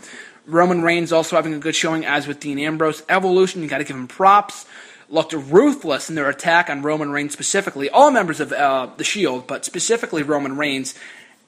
[0.49, 3.03] Roman Reigns also having a good showing, as with Dean Ambrose.
[3.09, 4.67] Evolution, you got to give him props.
[5.11, 7.91] Looked ruthless in their attack on Roman Reigns specifically.
[7.91, 10.95] All members of uh, the Shield, but specifically Roman Reigns.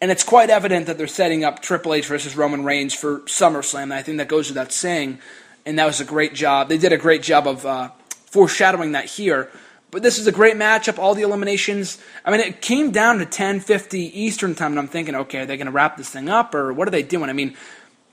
[0.03, 3.92] And it's quite evident that they're setting up Triple H versus Roman Reigns for SummerSlam.
[3.92, 5.18] I think that goes without saying.
[5.66, 6.68] And that was a great job.
[6.68, 7.90] They did a great job of uh,
[8.26, 9.51] foreshadowing that here.
[9.90, 10.98] But this is a great matchup.
[10.98, 11.98] All the eliminations.
[12.24, 15.57] I mean, it came down to 10:50 Eastern time, and I'm thinking, okay, are they
[15.57, 17.28] going to wrap this thing up, or what are they doing?
[17.28, 17.57] I mean,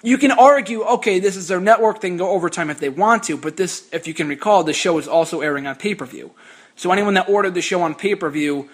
[0.07, 3.23] you can argue, okay, this is their network; they can go overtime if they want
[3.23, 3.35] to.
[3.35, 6.31] But this, if you can recall, the show is also airing on pay-per-view.
[6.77, 8.69] So anyone that ordered the show on pay-per-view,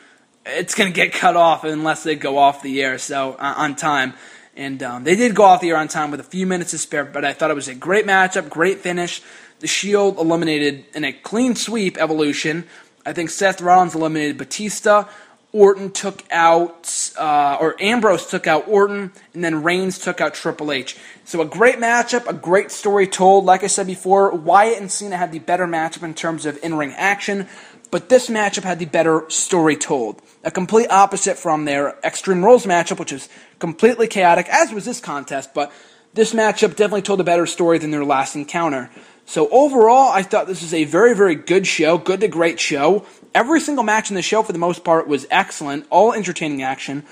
[0.45, 2.99] it's going to get cut off unless they go off the air.
[2.99, 4.13] So uh, on time.
[4.55, 6.77] And um, they did go off the air on time with a few minutes to
[6.77, 9.19] spare, but I thought it was a great matchup, great finish.
[9.61, 12.65] The Shield eliminated in a clean sweep Evolution.
[13.03, 15.05] I think Seth Rollins eliminated Batista.
[15.53, 20.71] Orton took out, uh, or Ambrose took out Orton, and then Reigns took out Triple
[20.71, 20.97] H.
[21.25, 23.45] So a great matchup, a great story told.
[23.45, 26.73] Like I said before, Wyatt and Cena had the better matchup in terms of in
[26.73, 27.47] ring action,
[27.91, 30.19] but this matchup had the better story told.
[30.43, 33.29] A complete opposite from their Extreme Rules matchup, which was
[33.59, 35.71] completely chaotic, as was this contest, but
[36.15, 38.89] this matchup definitely told a better story than their last encounter.
[39.25, 43.05] So overall, I thought this was a very, very good show, good to great show.
[43.33, 47.03] Every single match in the show, for the most part, was excellent, all entertaining action.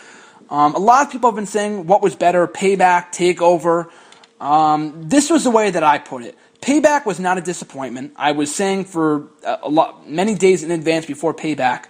[0.49, 3.89] Um, a lot of people have been saying what was better, Payback, Takeover.
[4.39, 6.37] Um, this was the way that I put it.
[6.61, 8.13] Payback was not a disappointment.
[8.17, 11.85] I was saying for a lot, many days in advance before Payback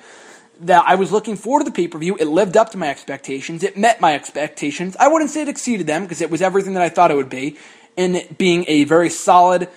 [0.62, 2.16] that I was looking forward to the pay per view.
[2.20, 3.64] It lived up to my expectations.
[3.64, 4.96] It met my expectations.
[5.00, 7.30] I wouldn't say it exceeded them because it was everything that I thought it would
[7.30, 7.58] be,
[7.98, 9.68] in it being a very solid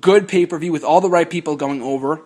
[0.00, 2.22] good pay per view with all the right people going over.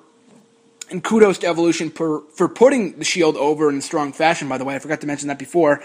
[0.91, 4.65] And kudos to Evolution for, for putting the Shield over in strong fashion, by the
[4.65, 4.75] way.
[4.75, 5.83] I forgot to mention that before.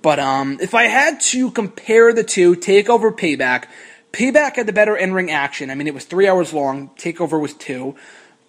[0.00, 3.64] But um, if I had to compare the two, Takeover Payback,
[4.12, 5.70] Payback had the better in ring action.
[5.70, 7.96] I mean, it was three hours long, Takeover was two.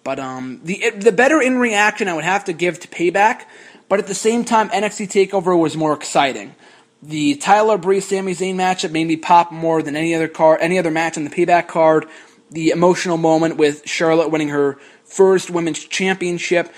[0.04, 3.42] But um, the, the better in ring action I would have to give to Payback.
[3.88, 6.54] But at the same time, NXT Takeover was more exciting.
[7.02, 10.78] The Tyler Breeze Sami Zayn matchup made me pop more than any other card, any
[10.78, 12.06] other match on the Payback card
[12.50, 16.72] the emotional moment with Charlotte winning her first women's championship.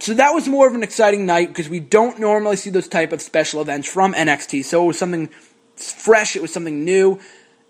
[0.00, 3.12] So that was more of an exciting night because we don't normally see those type
[3.12, 4.64] of special events from NXT.
[4.64, 5.28] So it was something
[5.76, 7.20] fresh, it was something new.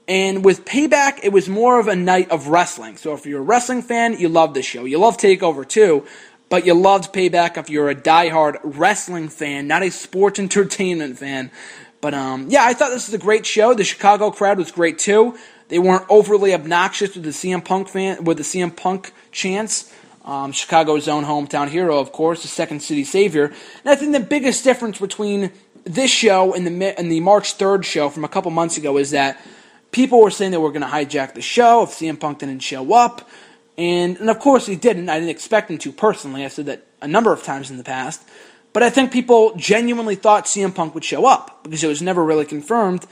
[0.06, 2.96] And with Payback, it was more of a night of wrestling.
[2.96, 4.84] So if you're a wrestling fan, you love this show.
[4.84, 6.06] You love Takeover too,
[6.48, 11.50] but you loved Payback if you're a diehard wrestling fan, not a sports entertainment fan.
[12.00, 13.74] But um, yeah, I thought this was a great show.
[13.74, 15.36] The Chicago crowd was great too.
[15.68, 19.92] They weren't overly obnoxious with the CM Punk fan with the CM Punk chants.
[20.24, 23.44] um, Chicago's own hometown hero, of course, the Second City Savior.
[23.46, 25.52] And I think the biggest difference between
[25.84, 29.12] this show and the and the March 3rd show from a couple months ago is
[29.12, 29.40] that
[29.90, 32.92] people were saying they we're going to hijack the show if CM Punk didn't show
[32.92, 33.28] up.
[33.76, 35.08] And, and of course he didn't.
[35.08, 36.44] I didn't expect him to personally.
[36.44, 38.22] I said that a number of times in the past.
[38.72, 42.24] But I think people genuinely thought CM Punk would show up because it was never
[42.24, 43.06] really confirmed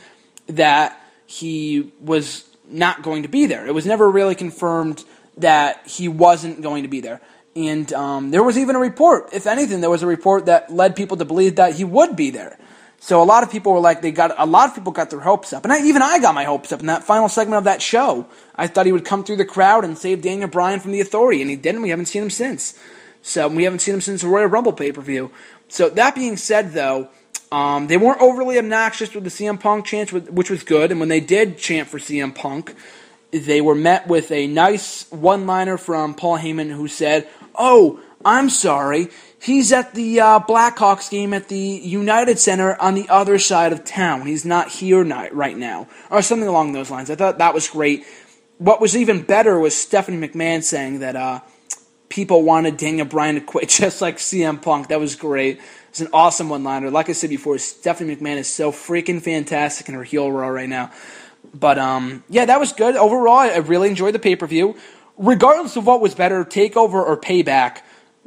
[0.48, 3.66] that he was not going to be there.
[3.66, 5.04] It was never really confirmed
[5.36, 7.20] that he wasn't going to be there.
[7.54, 10.94] And um, there was even a report, if anything, there was a report that led
[10.94, 12.58] people to believe that he would be there.
[12.98, 15.20] So a lot of people were like, they got a lot of people got their
[15.20, 17.64] hopes up, and I, even I got my hopes up in that final segment of
[17.64, 18.26] that show.
[18.54, 21.40] I thought he would come through the crowd and save Daniel Bryan from the Authority,
[21.40, 21.82] and he didn't.
[21.82, 22.78] We haven't seen him since.
[23.22, 25.30] So we haven't seen him since the Royal Rumble pay per view.
[25.68, 27.08] So that being said, though,
[27.52, 30.90] um, they weren't overly obnoxious with the CM Punk chants, which was good.
[30.90, 32.74] And when they did chant for CM Punk,
[33.30, 38.50] they were met with a nice one liner from Paul Heyman who said, Oh, I'm
[38.50, 39.08] sorry.
[39.40, 43.84] He's at the uh, Blackhawks game at the United Center on the other side of
[43.84, 44.26] town.
[44.26, 45.86] He's not here right now.
[46.10, 47.10] Or something along those lines.
[47.10, 48.04] I thought that was great.
[48.58, 51.40] What was even better was Stephanie McMahon saying that uh,
[52.08, 54.88] people wanted Daniel Bryan to quit just like CM Punk.
[54.88, 55.60] That was great.
[55.96, 56.90] It's an awesome one liner.
[56.90, 60.68] Like I said before, Stephanie McMahon is so freaking fantastic in her heel role right
[60.68, 60.92] now.
[61.54, 62.96] But um, yeah, that was good.
[62.96, 64.76] Overall, I really enjoyed the pay per view.
[65.16, 67.78] Regardless of what was better, Takeover or Payback,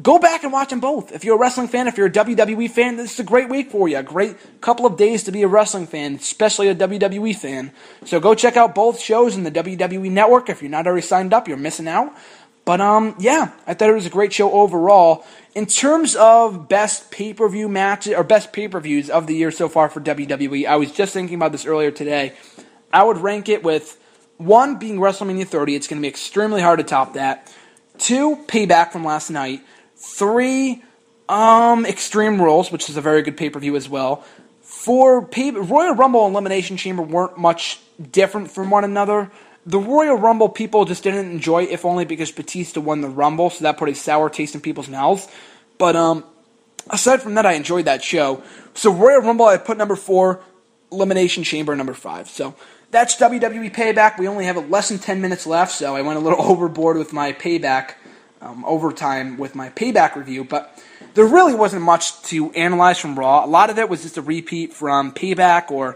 [0.02, 1.12] go back and watch them both.
[1.12, 3.70] If you're a wrestling fan, if you're a WWE fan, this is a great week
[3.70, 3.98] for you.
[3.98, 7.72] A great couple of days to be a wrestling fan, especially a WWE fan.
[8.04, 10.50] So go check out both shows in the WWE network.
[10.50, 12.16] If you're not already signed up, you're missing out.
[12.70, 15.26] But um, yeah, I thought it was a great show overall.
[15.56, 19.34] In terms of best pay per view matches or best pay per views of the
[19.34, 22.34] year so far for WWE, I was just thinking about this earlier today.
[22.94, 24.00] I would rank it with
[24.38, 25.74] one being WrestleMania 30.
[25.74, 27.52] It's going to be extremely hard to top that.
[27.98, 29.62] Two, Payback from last night.
[29.96, 30.84] Three,
[31.28, 34.24] um, Extreme Rules, which is a very good pay per view as well.
[34.62, 37.80] Four, pay- Royal Rumble and Elimination Chamber weren't much
[38.12, 39.32] different from one another.
[39.70, 43.64] The Royal Rumble people just didn't enjoy, if only because Batista won the Rumble, so
[43.64, 45.28] that put a sour taste in people's mouths.
[45.78, 46.24] But um,
[46.90, 48.42] aside from that, I enjoyed that show.
[48.74, 50.42] So Royal Rumble, I put number four,
[50.92, 52.28] Elimination Chamber number five.
[52.28, 52.56] So
[52.90, 54.18] that's WWE Payback.
[54.18, 57.14] We only have less than 10 minutes left, so I went a little overboard with
[57.14, 57.94] my Payback
[58.42, 63.46] um, overtime with my Payback review, but there really wasn't much to analyze from Raw.
[63.46, 65.96] A lot of it was just a repeat from Payback or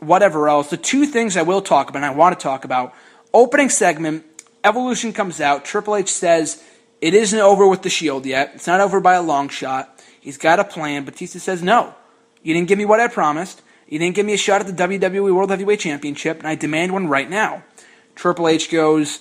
[0.00, 0.68] whatever else.
[0.68, 2.94] The two things I will talk about and I want to talk about
[3.34, 4.24] opening segment,
[4.64, 5.66] Evolution comes out.
[5.66, 6.64] Triple H says
[7.02, 8.52] it isn't over with the Shield yet.
[8.54, 10.02] It's not over by a long shot.
[10.18, 11.04] He's got a plan.
[11.04, 11.94] Batista says, no,
[12.42, 13.60] you didn't give me what I promised.
[13.86, 16.92] You didn't give me a shot at the WWE World Heavyweight Championship, and I demand
[16.92, 17.62] one right now.
[18.14, 19.20] Triple H goes,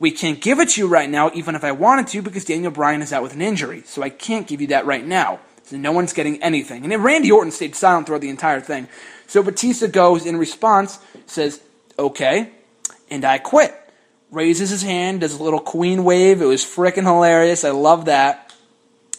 [0.00, 2.72] We can't give it to you right now, even if I wanted to, because Daniel
[2.72, 5.38] Bryan is out with an injury, so I can't give you that right now.
[5.62, 6.82] So no one's getting anything.
[6.82, 8.88] And then Randy Orton stayed silent throughout the entire thing.
[9.28, 11.60] So Batista goes in response, says,
[11.96, 12.50] Okay,
[13.10, 13.74] and I quit.
[14.30, 16.40] Raises his hand, does a little queen wave.
[16.40, 17.64] It was freaking hilarious.
[17.64, 18.54] I love that.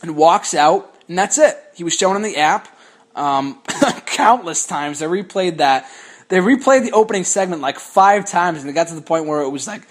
[0.02, 1.58] And walks out, and that's it.
[1.76, 2.68] He was shown on the app
[3.16, 3.62] um,
[4.06, 5.00] countless times.
[5.00, 5.89] They replayed that.
[6.30, 9.42] They replayed the opening segment like five times, and it got to the point where
[9.42, 9.84] it was like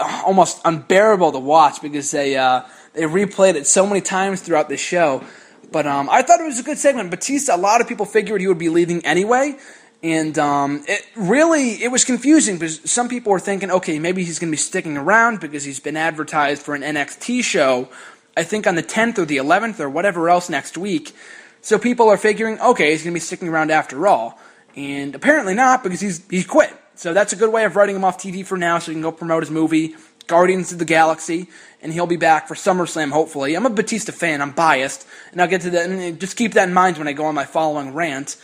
[0.00, 2.62] almost unbearable to watch because they uh,
[2.94, 5.22] they replayed it so many times throughout the show.
[5.70, 7.10] But um, I thought it was a good segment.
[7.10, 9.58] Batista, a lot of people figured he would be leaving anyway,
[10.02, 14.38] and um, it really it was confusing because some people were thinking, okay, maybe he's
[14.38, 17.88] going to be sticking around because he's been advertised for an NXT show.
[18.36, 21.12] I think on the 10th or the 11th or whatever else next week.
[21.60, 24.38] So people are figuring, okay, he's going to be sticking around after all.
[24.76, 26.72] And apparently not, because he's, he's quit.
[26.94, 29.02] So that's a good way of writing him off TV for now so he can
[29.02, 29.96] go promote his movie,
[30.28, 31.48] Guardians of the Galaxy,
[31.82, 33.56] and he'll be back for SummerSlam, hopefully.
[33.56, 36.68] I'm a Batista fan, I'm biased, and I'll get to that, and just keep that
[36.68, 38.36] in mind when I go on my following rant.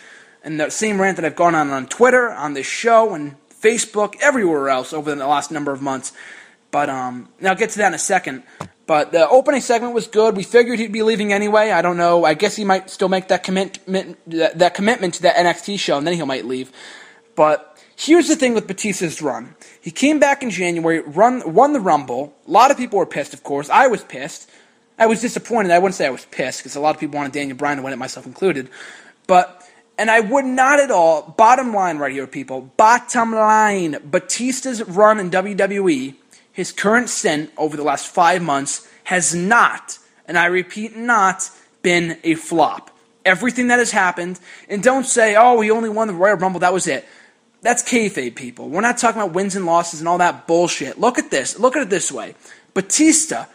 [0.45, 4.15] And the same rant that I've gone on on Twitter, on this show, and Facebook,
[4.21, 6.13] everywhere else over the last number of months.
[6.71, 8.43] But um, now I'll get to that in a second.
[8.87, 10.37] But the opening segment was good.
[10.37, 11.71] We figured he'd be leaving anyway.
[11.71, 12.25] I don't know.
[12.25, 16.07] I guess he might still make that commitment that commitment to that NXT show, and
[16.07, 16.71] then he might leave.
[17.35, 19.57] But here's the thing with Batista's run.
[19.81, 22.35] He came back in January, run, won the Rumble.
[22.47, 23.71] A lot of people were pissed, of course.
[23.71, 24.51] I was pissed.
[24.99, 25.73] I was disappointed.
[25.73, 27.83] I wouldn't say I was pissed because a lot of people wanted Daniel Bryan to
[27.83, 28.69] win it, myself included.
[29.27, 29.64] But
[29.99, 31.35] and I would not at all.
[31.37, 32.63] Bottom line, right here, people.
[32.77, 33.99] Bottom line.
[34.05, 36.15] Batista's run in WWE
[36.55, 41.51] his current stint over the last five months has not, and I repeat, not
[41.83, 42.93] been a flop.
[43.25, 44.39] Everything that has happened,
[44.69, 47.05] and don't say, oh, he only won the Royal Rumble, that was it.
[47.63, 48.69] That's kayfabe, people.
[48.69, 51.01] We're not talking about wins and losses and all that bullshit.
[51.01, 51.59] Look at this.
[51.59, 52.37] Look at it this way.
[52.73, 53.47] Batista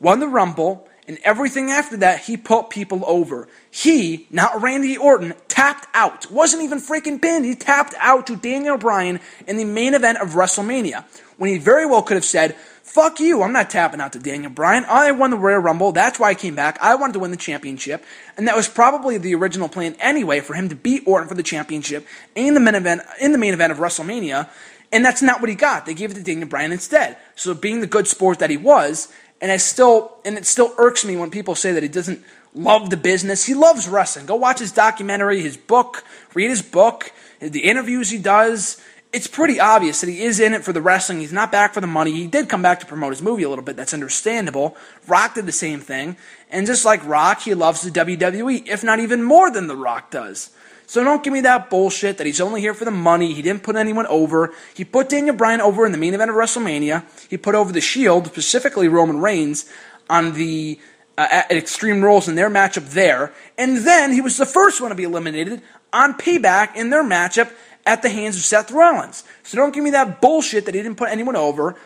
[0.00, 3.48] won the Rumble, and everything after that, he put people over.
[3.70, 6.30] He, not Randy Orton, tapped out.
[6.30, 7.46] Wasn't even freaking pinned.
[7.46, 11.04] He tapped out to Daniel Bryan in the main event of WrestleMania.
[11.38, 14.50] When he very well could have said, Fuck you, I'm not tapping out to Daniel
[14.50, 14.84] Bryan.
[14.88, 15.92] I won the Royal Rumble.
[15.92, 16.78] That's why I came back.
[16.80, 18.02] I wanted to win the championship.
[18.36, 21.42] And that was probably the original plan anyway for him to beat Orton for the
[21.42, 24.48] championship in the main event, in the main event of WrestleMania.
[24.90, 25.84] And that's not what he got.
[25.84, 27.18] They gave it to Daniel Bryan instead.
[27.36, 31.04] So being the good sport that he was, and I still and it still irks
[31.04, 32.22] me when people say that he doesn't
[32.54, 33.44] love the business.
[33.44, 34.26] He loves wrestling.
[34.26, 38.80] Go watch his documentary, his book, read his book, the interviews he does
[39.12, 41.20] it's pretty obvious that he is in it for the wrestling.
[41.20, 42.12] He's not back for the money.
[42.12, 43.76] He did come back to promote his movie a little bit.
[43.76, 44.76] That's understandable.
[45.06, 46.16] Rock did the same thing.
[46.50, 50.10] And just like Rock, he loves the WWE, if not even more than The Rock
[50.10, 50.50] does.
[50.88, 53.34] So don't give me that bullshit that he's only here for the money.
[53.34, 54.54] He didn't put anyone over.
[54.72, 57.04] He put Daniel Bryan over in the main event of WrestleMania.
[57.28, 59.70] He put over the Shield, specifically Roman Reigns,
[60.08, 60.80] on the
[61.18, 63.34] uh, at Extreme Rules in their matchup there.
[63.58, 65.60] And then he was the first one to be eliminated
[65.92, 67.52] on Payback in their matchup
[67.84, 69.24] at the hands of Seth Rollins.
[69.42, 71.76] So don't give me that bullshit that he didn't put anyone over,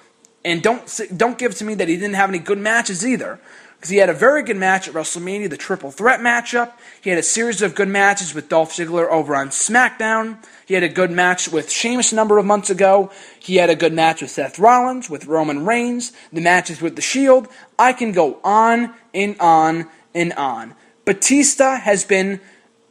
[0.44, 3.40] and don't don't give to me that he didn't have any good matches either.
[3.82, 6.74] Because he had a very good match at WrestleMania, the triple threat matchup.
[7.00, 10.36] He had a series of good matches with Dolph Ziggler over on SmackDown.
[10.66, 13.10] He had a good match with Sheamus a number of months ago.
[13.40, 17.02] He had a good match with Seth Rollins, with Roman Reigns, the matches with The
[17.02, 17.48] Shield.
[17.76, 20.76] I can go on and on and on.
[21.04, 22.40] Batista has been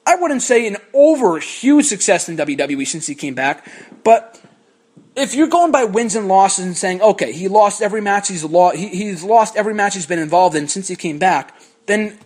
[0.05, 3.65] I wouldn't say an over huge success in WWE since he came back,
[4.03, 4.40] but
[5.15, 8.43] if you're going by wins and losses and saying, okay, he lost every match he's
[8.43, 12.17] lost, he, he's lost every match he's been involved in since he came back, then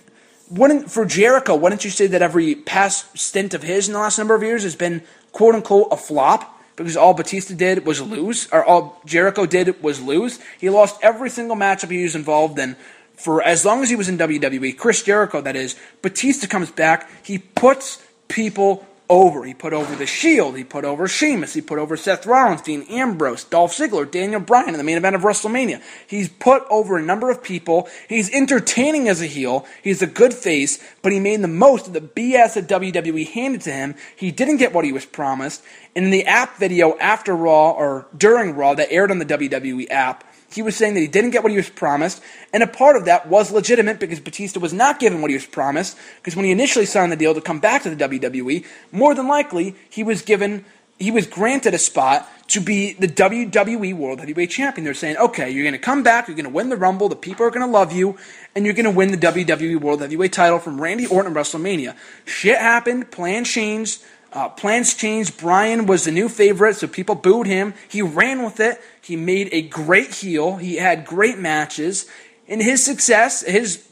[0.49, 4.17] wouldn't for Jericho, wouldn't you say that every past stint of his in the last
[4.17, 6.51] number of years has been quote unquote a flop?
[6.75, 10.39] Because all Batista did was lose, or all Jericho did was lose.
[10.59, 12.75] He lost every single matchup he was involved in
[13.15, 17.09] for as long as he was in WWE, Chris Jericho, that is, Batista comes back,
[17.23, 19.43] he puts people over.
[19.43, 22.83] He put over The Shield, he put over Sheamus, he put over Seth Rollins, Dean
[22.89, 25.81] Ambrose, Dolph Ziggler, Daniel Bryan in the main event of WrestleMania.
[26.07, 27.87] He's put over a number of people.
[28.09, 29.65] He's entertaining as a heel.
[29.83, 33.61] He's a good face, but he made the most of the BS that WWE handed
[33.61, 33.95] to him.
[34.15, 35.63] He didn't get what he was promised.
[35.95, 39.87] And in the app video after Raw, or during Raw, that aired on the WWE
[39.89, 40.23] app,
[40.55, 42.21] he was saying that he didn't get what he was promised,
[42.53, 45.45] and a part of that was legitimate because Batista was not given what he was
[45.45, 45.97] promised.
[46.17, 49.27] Because when he initially signed the deal to come back to the WWE, more than
[49.27, 50.63] likely he was given,
[50.97, 54.85] he was granted a spot to be the WWE World Heavyweight Champion.
[54.85, 57.15] They're saying, okay, you're going to come back, you're going to win the Rumble, the
[57.15, 58.17] people are going to love you,
[58.55, 61.95] and you're going to win the WWE World Heavyweight title from Randy Orton at WrestleMania.
[62.25, 64.01] Shit happened, plan changed.
[64.35, 65.37] Uh, plans changed.
[65.37, 67.73] Bryan was the new favorite, so people booed him.
[67.87, 68.81] He ran with it.
[69.01, 70.57] He made a great heel.
[70.57, 72.05] He had great matches.
[72.45, 73.87] And his success, his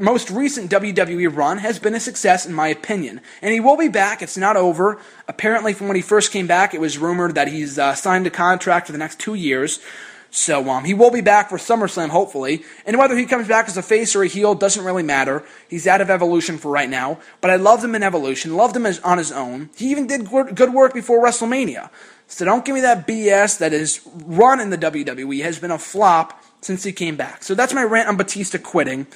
[0.00, 3.20] most recent WWE run has been a success in my opinion.
[3.40, 4.20] And he will be back.
[4.20, 5.00] It's not over.
[5.28, 8.30] Apparently, from when he first came back, it was rumored that he's uh, signed a
[8.30, 9.78] contract for the next two years.
[10.30, 12.62] So um, he will be back for SummerSlam, hopefully.
[12.86, 15.44] And whether he comes back as a face or a heel doesn't really matter.
[15.68, 17.18] He's out of Evolution for right now.
[17.40, 19.70] But I loved him in Evolution, loved him as, on his own.
[19.76, 21.90] He even did good work before WrestleMania.
[22.28, 25.78] So don't give me that BS that his run in the WWE has been a
[25.78, 27.42] flop since he came back.
[27.42, 29.08] So that's my rant on Batista quitting.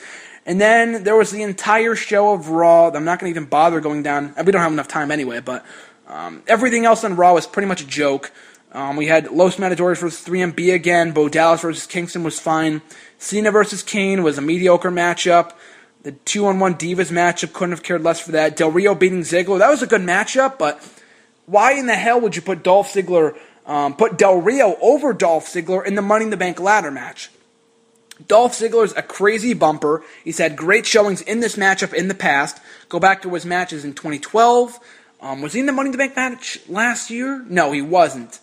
[0.46, 2.88] And then there was the entire show of Raw.
[2.88, 4.34] I'm not going to even bother going down.
[4.44, 5.64] We don't have enough time anyway, but
[6.06, 8.32] um, everything else on Raw was pretty much a joke.
[8.74, 11.12] Um, we had Los Matadores versus 3MB again.
[11.12, 12.82] Bo Dallas versus Kingston was fine.
[13.18, 15.52] Cena versus Kane was a mediocre matchup.
[16.02, 18.56] The 2 on 1 Divas matchup couldn't have cared less for that.
[18.56, 20.82] Del Rio beating Ziggler, that was a good matchup, but
[21.46, 25.46] why in the hell would you put Dolph Ziggler, um, put Del Rio over Dolph
[25.46, 27.30] Ziggler in the Money in the Bank ladder match?
[28.26, 30.02] Dolph Ziggler's a crazy bumper.
[30.24, 32.60] He's had great showings in this matchup in the past.
[32.88, 34.78] Go back to his matches in 2012.
[35.20, 37.44] Um, was he in the Money in the Bank match last year?
[37.48, 38.40] No, he wasn't.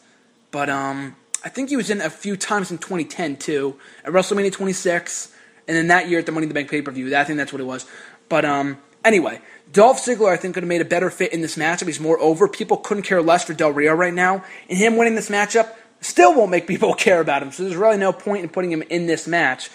[0.51, 4.51] But um, I think he was in a few times in 2010 too, at WrestleMania
[4.51, 5.33] 26,
[5.67, 7.15] and then that year at the Money in the Bank pay per view.
[7.15, 7.85] I think that's what it was.
[8.29, 9.41] But um, anyway,
[9.71, 11.87] Dolph Ziggler I think could have made a better fit in this matchup.
[11.87, 12.47] He's more over.
[12.47, 16.35] People couldn't care less for Del Rio right now, and him winning this matchup still
[16.35, 17.51] won't make people care about him.
[17.51, 19.69] So there's really no point in putting him in this match.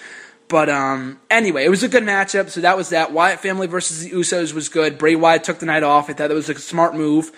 [0.49, 2.51] But um, anyway, it was a good matchup.
[2.51, 3.12] So that was that.
[3.12, 4.97] Wyatt family versus the Usos was good.
[4.97, 6.09] Bray Wyatt took the night off.
[6.09, 7.33] I thought it was a smart move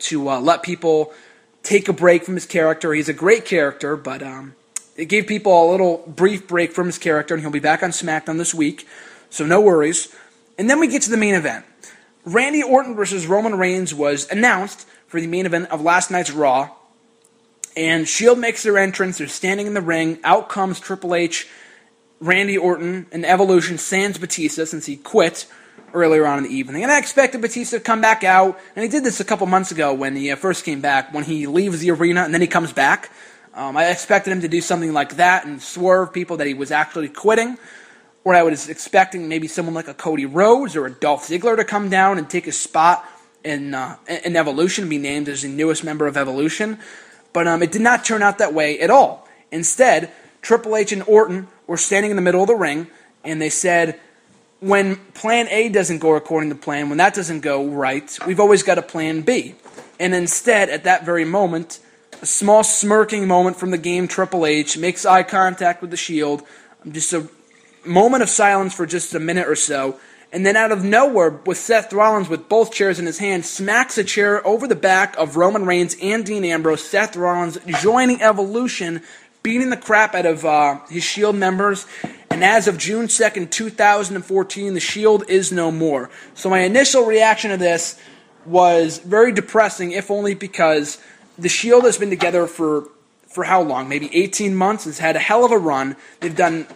[0.00, 1.14] to uh, let people
[1.62, 2.92] take a break from his character.
[2.92, 4.54] He's a great character, but um,
[4.96, 7.90] it gave people a little brief break from his character, and he'll be back on
[7.90, 8.86] SmackDown this week,
[9.30, 10.14] so no worries.
[10.58, 11.64] And then we get to the main event.
[12.24, 16.70] Randy Orton versus Roman Reigns was announced for the main event of last night's Raw,
[17.76, 19.18] and Shield makes their entrance.
[19.18, 20.18] They're standing in the ring.
[20.24, 21.48] Out comes Triple H
[22.20, 25.46] Randy Orton and Evolution sans Batista since he quit
[25.94, 26.82] earlier on in the evening.
[26.82, 29.70] And I expected Batista to come back out, and he did this a couple months
[29.70, 32.46] ago when he uh, first came back, when he leaves the arena and then he
[32.46, 33.10] comes back.
[33.54, 36.70] Um, I expected him to do something like that and swerve people that he was
[36.70, 37.58] actually quitting.
[38.22, 41.64] Or I was expecting maybe someone like a Cody Rhodes or a Dolph Ziggler to
[41.64, 43.04] come down and take his spot
[43.42, 46.78] in, uh, in Evolution, and be named as the newest member of Evolution.
[47.32, 49.26] But um, it did not turn out that way at all.
[49.50, 50.12] Instead,
[50.42, 52.88] Triple H and Orton were standing in the middle of the ring,
[53.24, 53.98] and they said,
[54.60, 58.62] when plan A doesn't go according to plan, when that doesn't go right, we've always
[58.62, 59.54] got a plan B.
[59.98, 61.78] And instead, at that very moment,
[62.22, 66.42] a small smirking moment from the game Triple H makes eye contact with the Shield,
[66.90, 67.28] just a
[67.84, 69.98] moment of silence for just a minute or so,
[70.32, 73.98] and then out of nowhere, with Seth Rollins with both chairs in his hand, smacks
[73.98, 76.84] a chair over the back of Roman Reigns and Dean Ambrose.
[76.84, 79.02] Seth Rollins joining Evolution,
[79.42, 81.86] beating the crap out of uh, his Shield members.
[82.30, 86.10] And as of June 2nd, 2014, the Shield is no more.
[86.34, 88.00] So my initial reaction to this
[88.46, 90.98] was very depressing, if only because
[91.38, 92.88] the Shield has been together for
[93.30, 93.88] for how long?
[93.88, 94.88] Maybe 18 months.
[94.88, 95.94] It's had a hell of a run.
[96.18, 96.66] They've done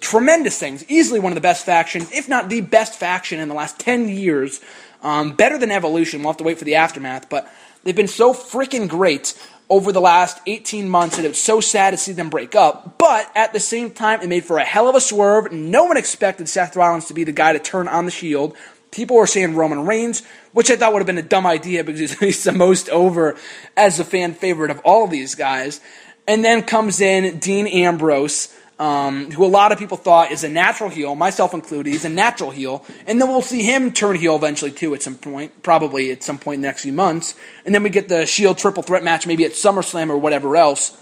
[0.00, 0.84] tremendous things.
[0.90, 4.08] Easily one of the best factions, if not the best faction in the last 10
[4.08, 4.60] years.
[5.02, 6.20] Um, better than Evolution.
[6.20, 7.28] We'll have to wait for the aftermath.
[7.30, 7.48] But
[7.84, 9.40] they've been so freaking great
[9.70, 12.98] over the last 18 months, and it's so sad to see them break up.
[12.98, 15.52] But at the same time, it made for a hell of a swerve.
[15.52, 18.56] No one expected Seth Rollins to be the guy to turn on the Shield.
[18.90, 22.14] People were saying Roman Reigns, which I thought would have been a dumb idea because
[22.14, 23.36] he's the most over
[23.76, 25.80] as a fan favorite of all of these guys.
[26.26, 30.48] And then comes in Dean Ambrose, um, who a lot of people thought is a
[30.48, 31.90] natural heel, myself included.
[31.90, 35.16] He's a natural heel, and then we'll see him turn heel eventually too at some
[35.16, 37.34] point, probably at some point in the next few months.
[37.66, 40.96] And then we get the Shield triple threat match, maybe at SummerSlam or whatever else.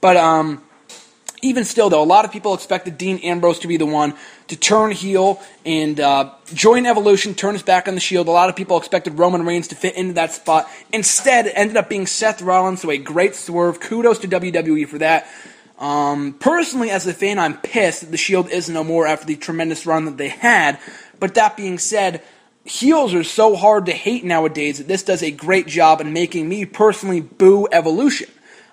[0.00, 0.62] But um,
[1.42, 4.14] even still, though, a lot of people expected Dean Ambrose to be the one
[4.46, 8.28] to turn heel and uh, join Evolution, turn his back on the Shield.
[8.28, 10.70] A lot of people expected Roman Reigns to fit into that spot.
[10.92, 13.80] Instead, it ended up being Seth Rollins, so a great swerve.
[13.80, 15.26] Kudos to WWE for that.
[15.78, 19.36] Um, personally, as a fan, I'm pissed that the Shield is no more after the
[19.36, 20.78] tremendous run that they had.
[21.20, 22.22] But that being said,
[22.64, 26.48] heels are so hard to hate nowadays that this does a great job in making
[26.48, 28.28] me personally boo Evolution.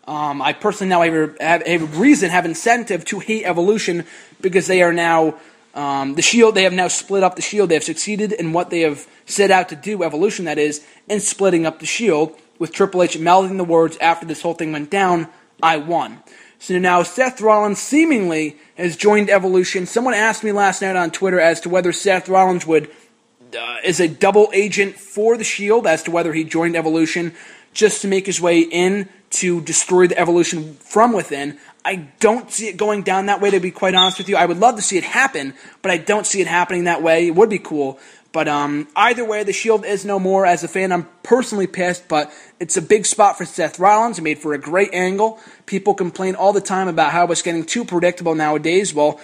[0.08, 4.06] Um, I personally now have, have, have a reason, have incentive to hate Evolution
[4.42, 5.36] because they are now
[5.74, 6.56] um, the Shield.
[6.56, 7.70] They have now split up the Shield.
[7.70, 11.20] They have succeeded in what they have set out to do, Evolution that is, in
[11.20, 12.36] splitting up the Shield.
[12.58, 15.28] With Triple H mouthing the words after this whole thing went down,
[15.62, 16.24] "I won."
[16.60, 19.86] So now Seth Rollins seemingly has joined Evolution.
[19.86, 22.90] Someone asked me last night on Twitter as to whether Seth Rollins would
[23.58, 27.34] uh, is a double agent for the Shield, as to whether he joined Evolution
[27.74, 31.58] just to make his way in to destroy the Evolution from within.
[31.84, 34.36] I don't see it going down that way, to be quite honest with you.
[34.36, 37.28] I would love to see it happen, but I don't see it happening that way.
[37.28, 38.00] It would be cool.
[38.36, 40.46] But um, either way, the Shield is no more.
[40.46, 44.20] As a fan, I'm personally pissed, but it's a big spot for Seth Rollins.
[44.20, 45.40] It made for a great angle.
[45.66, 48.94] People complain all the time about how it's getting too predictable nowadays.
[48.94, 49.22] Well,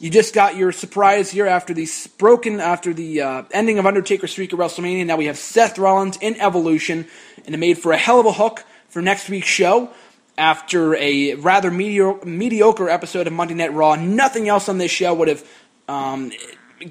[0.00, 1.86] you just got your surprise here after the
[2.16, 5.04] broken after the uh, ending of Undertaker's streak at WrestleMania.
[5.04, 7.06] Now we have Seth Rollins in Evolution,
[7.44, 9.90] and it made for a hell of a hook for next week's show.
[10.38, 15.12] After a rather mediocre, mediocre episode of Monday Night Raw, nothing else on this show
[15.12, 15.46] would have
[15.86, 16.32] um,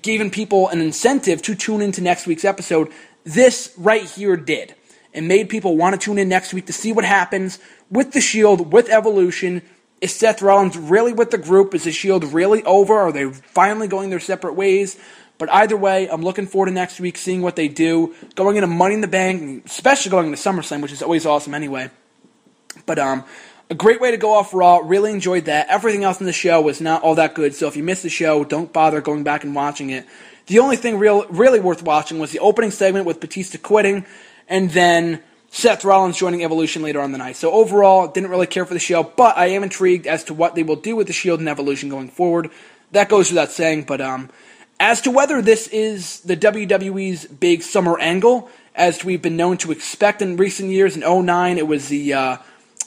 [0.01, 2.91] given people an incentive to tune into next week's episode,
[3.23, 4.75] this right here did.
[5.13, 7.59] And made people want to tune in next week to see what happens
[7.91, 9.61] with the Shield, with Evolution.
[10.01, 11.75] Is Seth Rollins really with the group?
[11.75, 12.95] Is the Shield really over?
[12.95, 14.97] Are they finally going their separate ways?
[15.37, 18.15] But either way, I'm looking forward to next week, seeing what they do.
[18.35, 21.89] Going into Money in the Bank, especially going into SummerSlam, which is always awesome anyway.
[22.85, 23.23] But um,
[23.70, 24.82] a great way to go off Raw.
[24.84, 25.68] Really enjoyed that.
[25.70, 27.55] Everything else in the show was not all that good.
[27.55, 30.05] So if you missed the show, don't bother going back and watching it.
[30.47, 34.05] The only thing real, really worth watching was the opening segment with Batista quitting,
[34.49, 37.38] and then Seth Rollins joining Evolution later on the night.
[37.38, 40.55] So overall, didn't really care for the show, but I am intrigued as to what
[40.55, 42.49] they will do with the Shield and Evolution going forward.
[42.91, 44.30] That goes without saying, but um,
[44.80, 49.72] as to whether this is the WWE's big summer angle, as we've been known to
[49.72, 52.38] expect in recent years, in 09, it was the uh,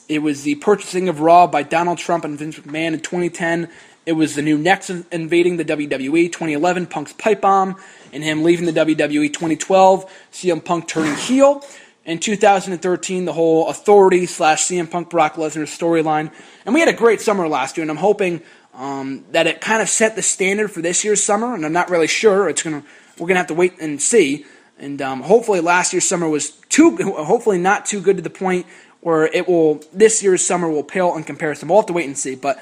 [0.09, 3.69] it was the purchasing of Raw by Donald Trump and Vince McMahon in 2010.
[4.05, 7.75] It was the new Nexus invading the WWE 2011, Punk's pipe bomb,
[8.13, 11.61] and him leaving the WWE 2012, CM Punk turning heel.
[12.05, 16.31] In 2013, the whole authority slash CM Punk Brock Lesnar storyline.
[16.65, 18.41] And we had a great summer last year, and I'm hoping
[18.73, 21.89] um, that it kind of set the standard for this year's summer, and I'm not
[21.89, 22.47] really sure.
[22.47, 22.83] It's gonna
[23.19, 24.45] we're gonna have to wait and see.
[24.79, 28.67] And um, hopefully, last year's summer was too, hopefully not too good to the point
[29.07, 31.69] where it will this year's summer will pale in comparison.
[31.69, 32.35] We'll have to wait and see.
[32.35, 32.61] But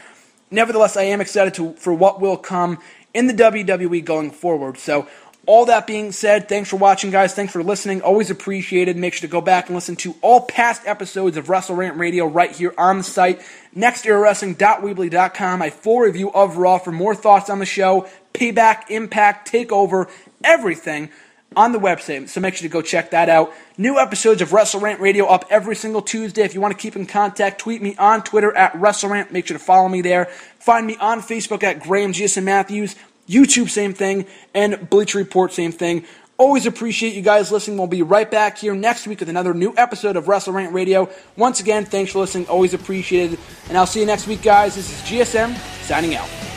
[0.52, 2.78] nevertheless, I am excited to, for what will come
[3.16, 4.78] in the WWE going forward.
[4.78, 5.08] So,
[5.48, 7.34] all that being said, thanks for watching, guys.
[7.34, 8.04] Thanks for listening.
[8.04, 8.96] Always appreciated.
[8.96, 12.28] Make sure to go back and listen to all past episodes of Wrestle Rant Radio
[12.28, 13.42] right here on the site.
[13.76, 15.60] NextEraWrestling.weebly.com.
[15.60, 20.10] My full review of Raw for more thoughts on the show, payback, impact, takeover,
[20.44, 21.10] everything
[21.56, 22.30] on the website.
[22.30, 23.54] So make sure to go check that out.
[23.78, 26.44] New episodes of Wrestle Rant Radio up every single Tuesday.
[26.44, 29.32] If you want to keep in contact, tweet me on Twitter at WrestleRant.
[29.32, 30.26] Make sure to follow me there.
[30.60, 32.96] Find me on Facebook at Graham Jason Matthews.
[33.28, 34.26] YouTube, same thing.
[34.54, 36.06] And Bleacher Report, same thing.
[36.38, 37.78] Always appreciate you guys listening.
[37.78, 41.10] We'll be right back here next week with another new episode of Wrestle Rant Radio.
[41.38, 42.48] Once again, thanks for listening.
[42.48, 43.40] Always appreciated.
[43.70, 44.76] And I'll see you next week, guys.
[44.76, 46.55] This is GSM signing out.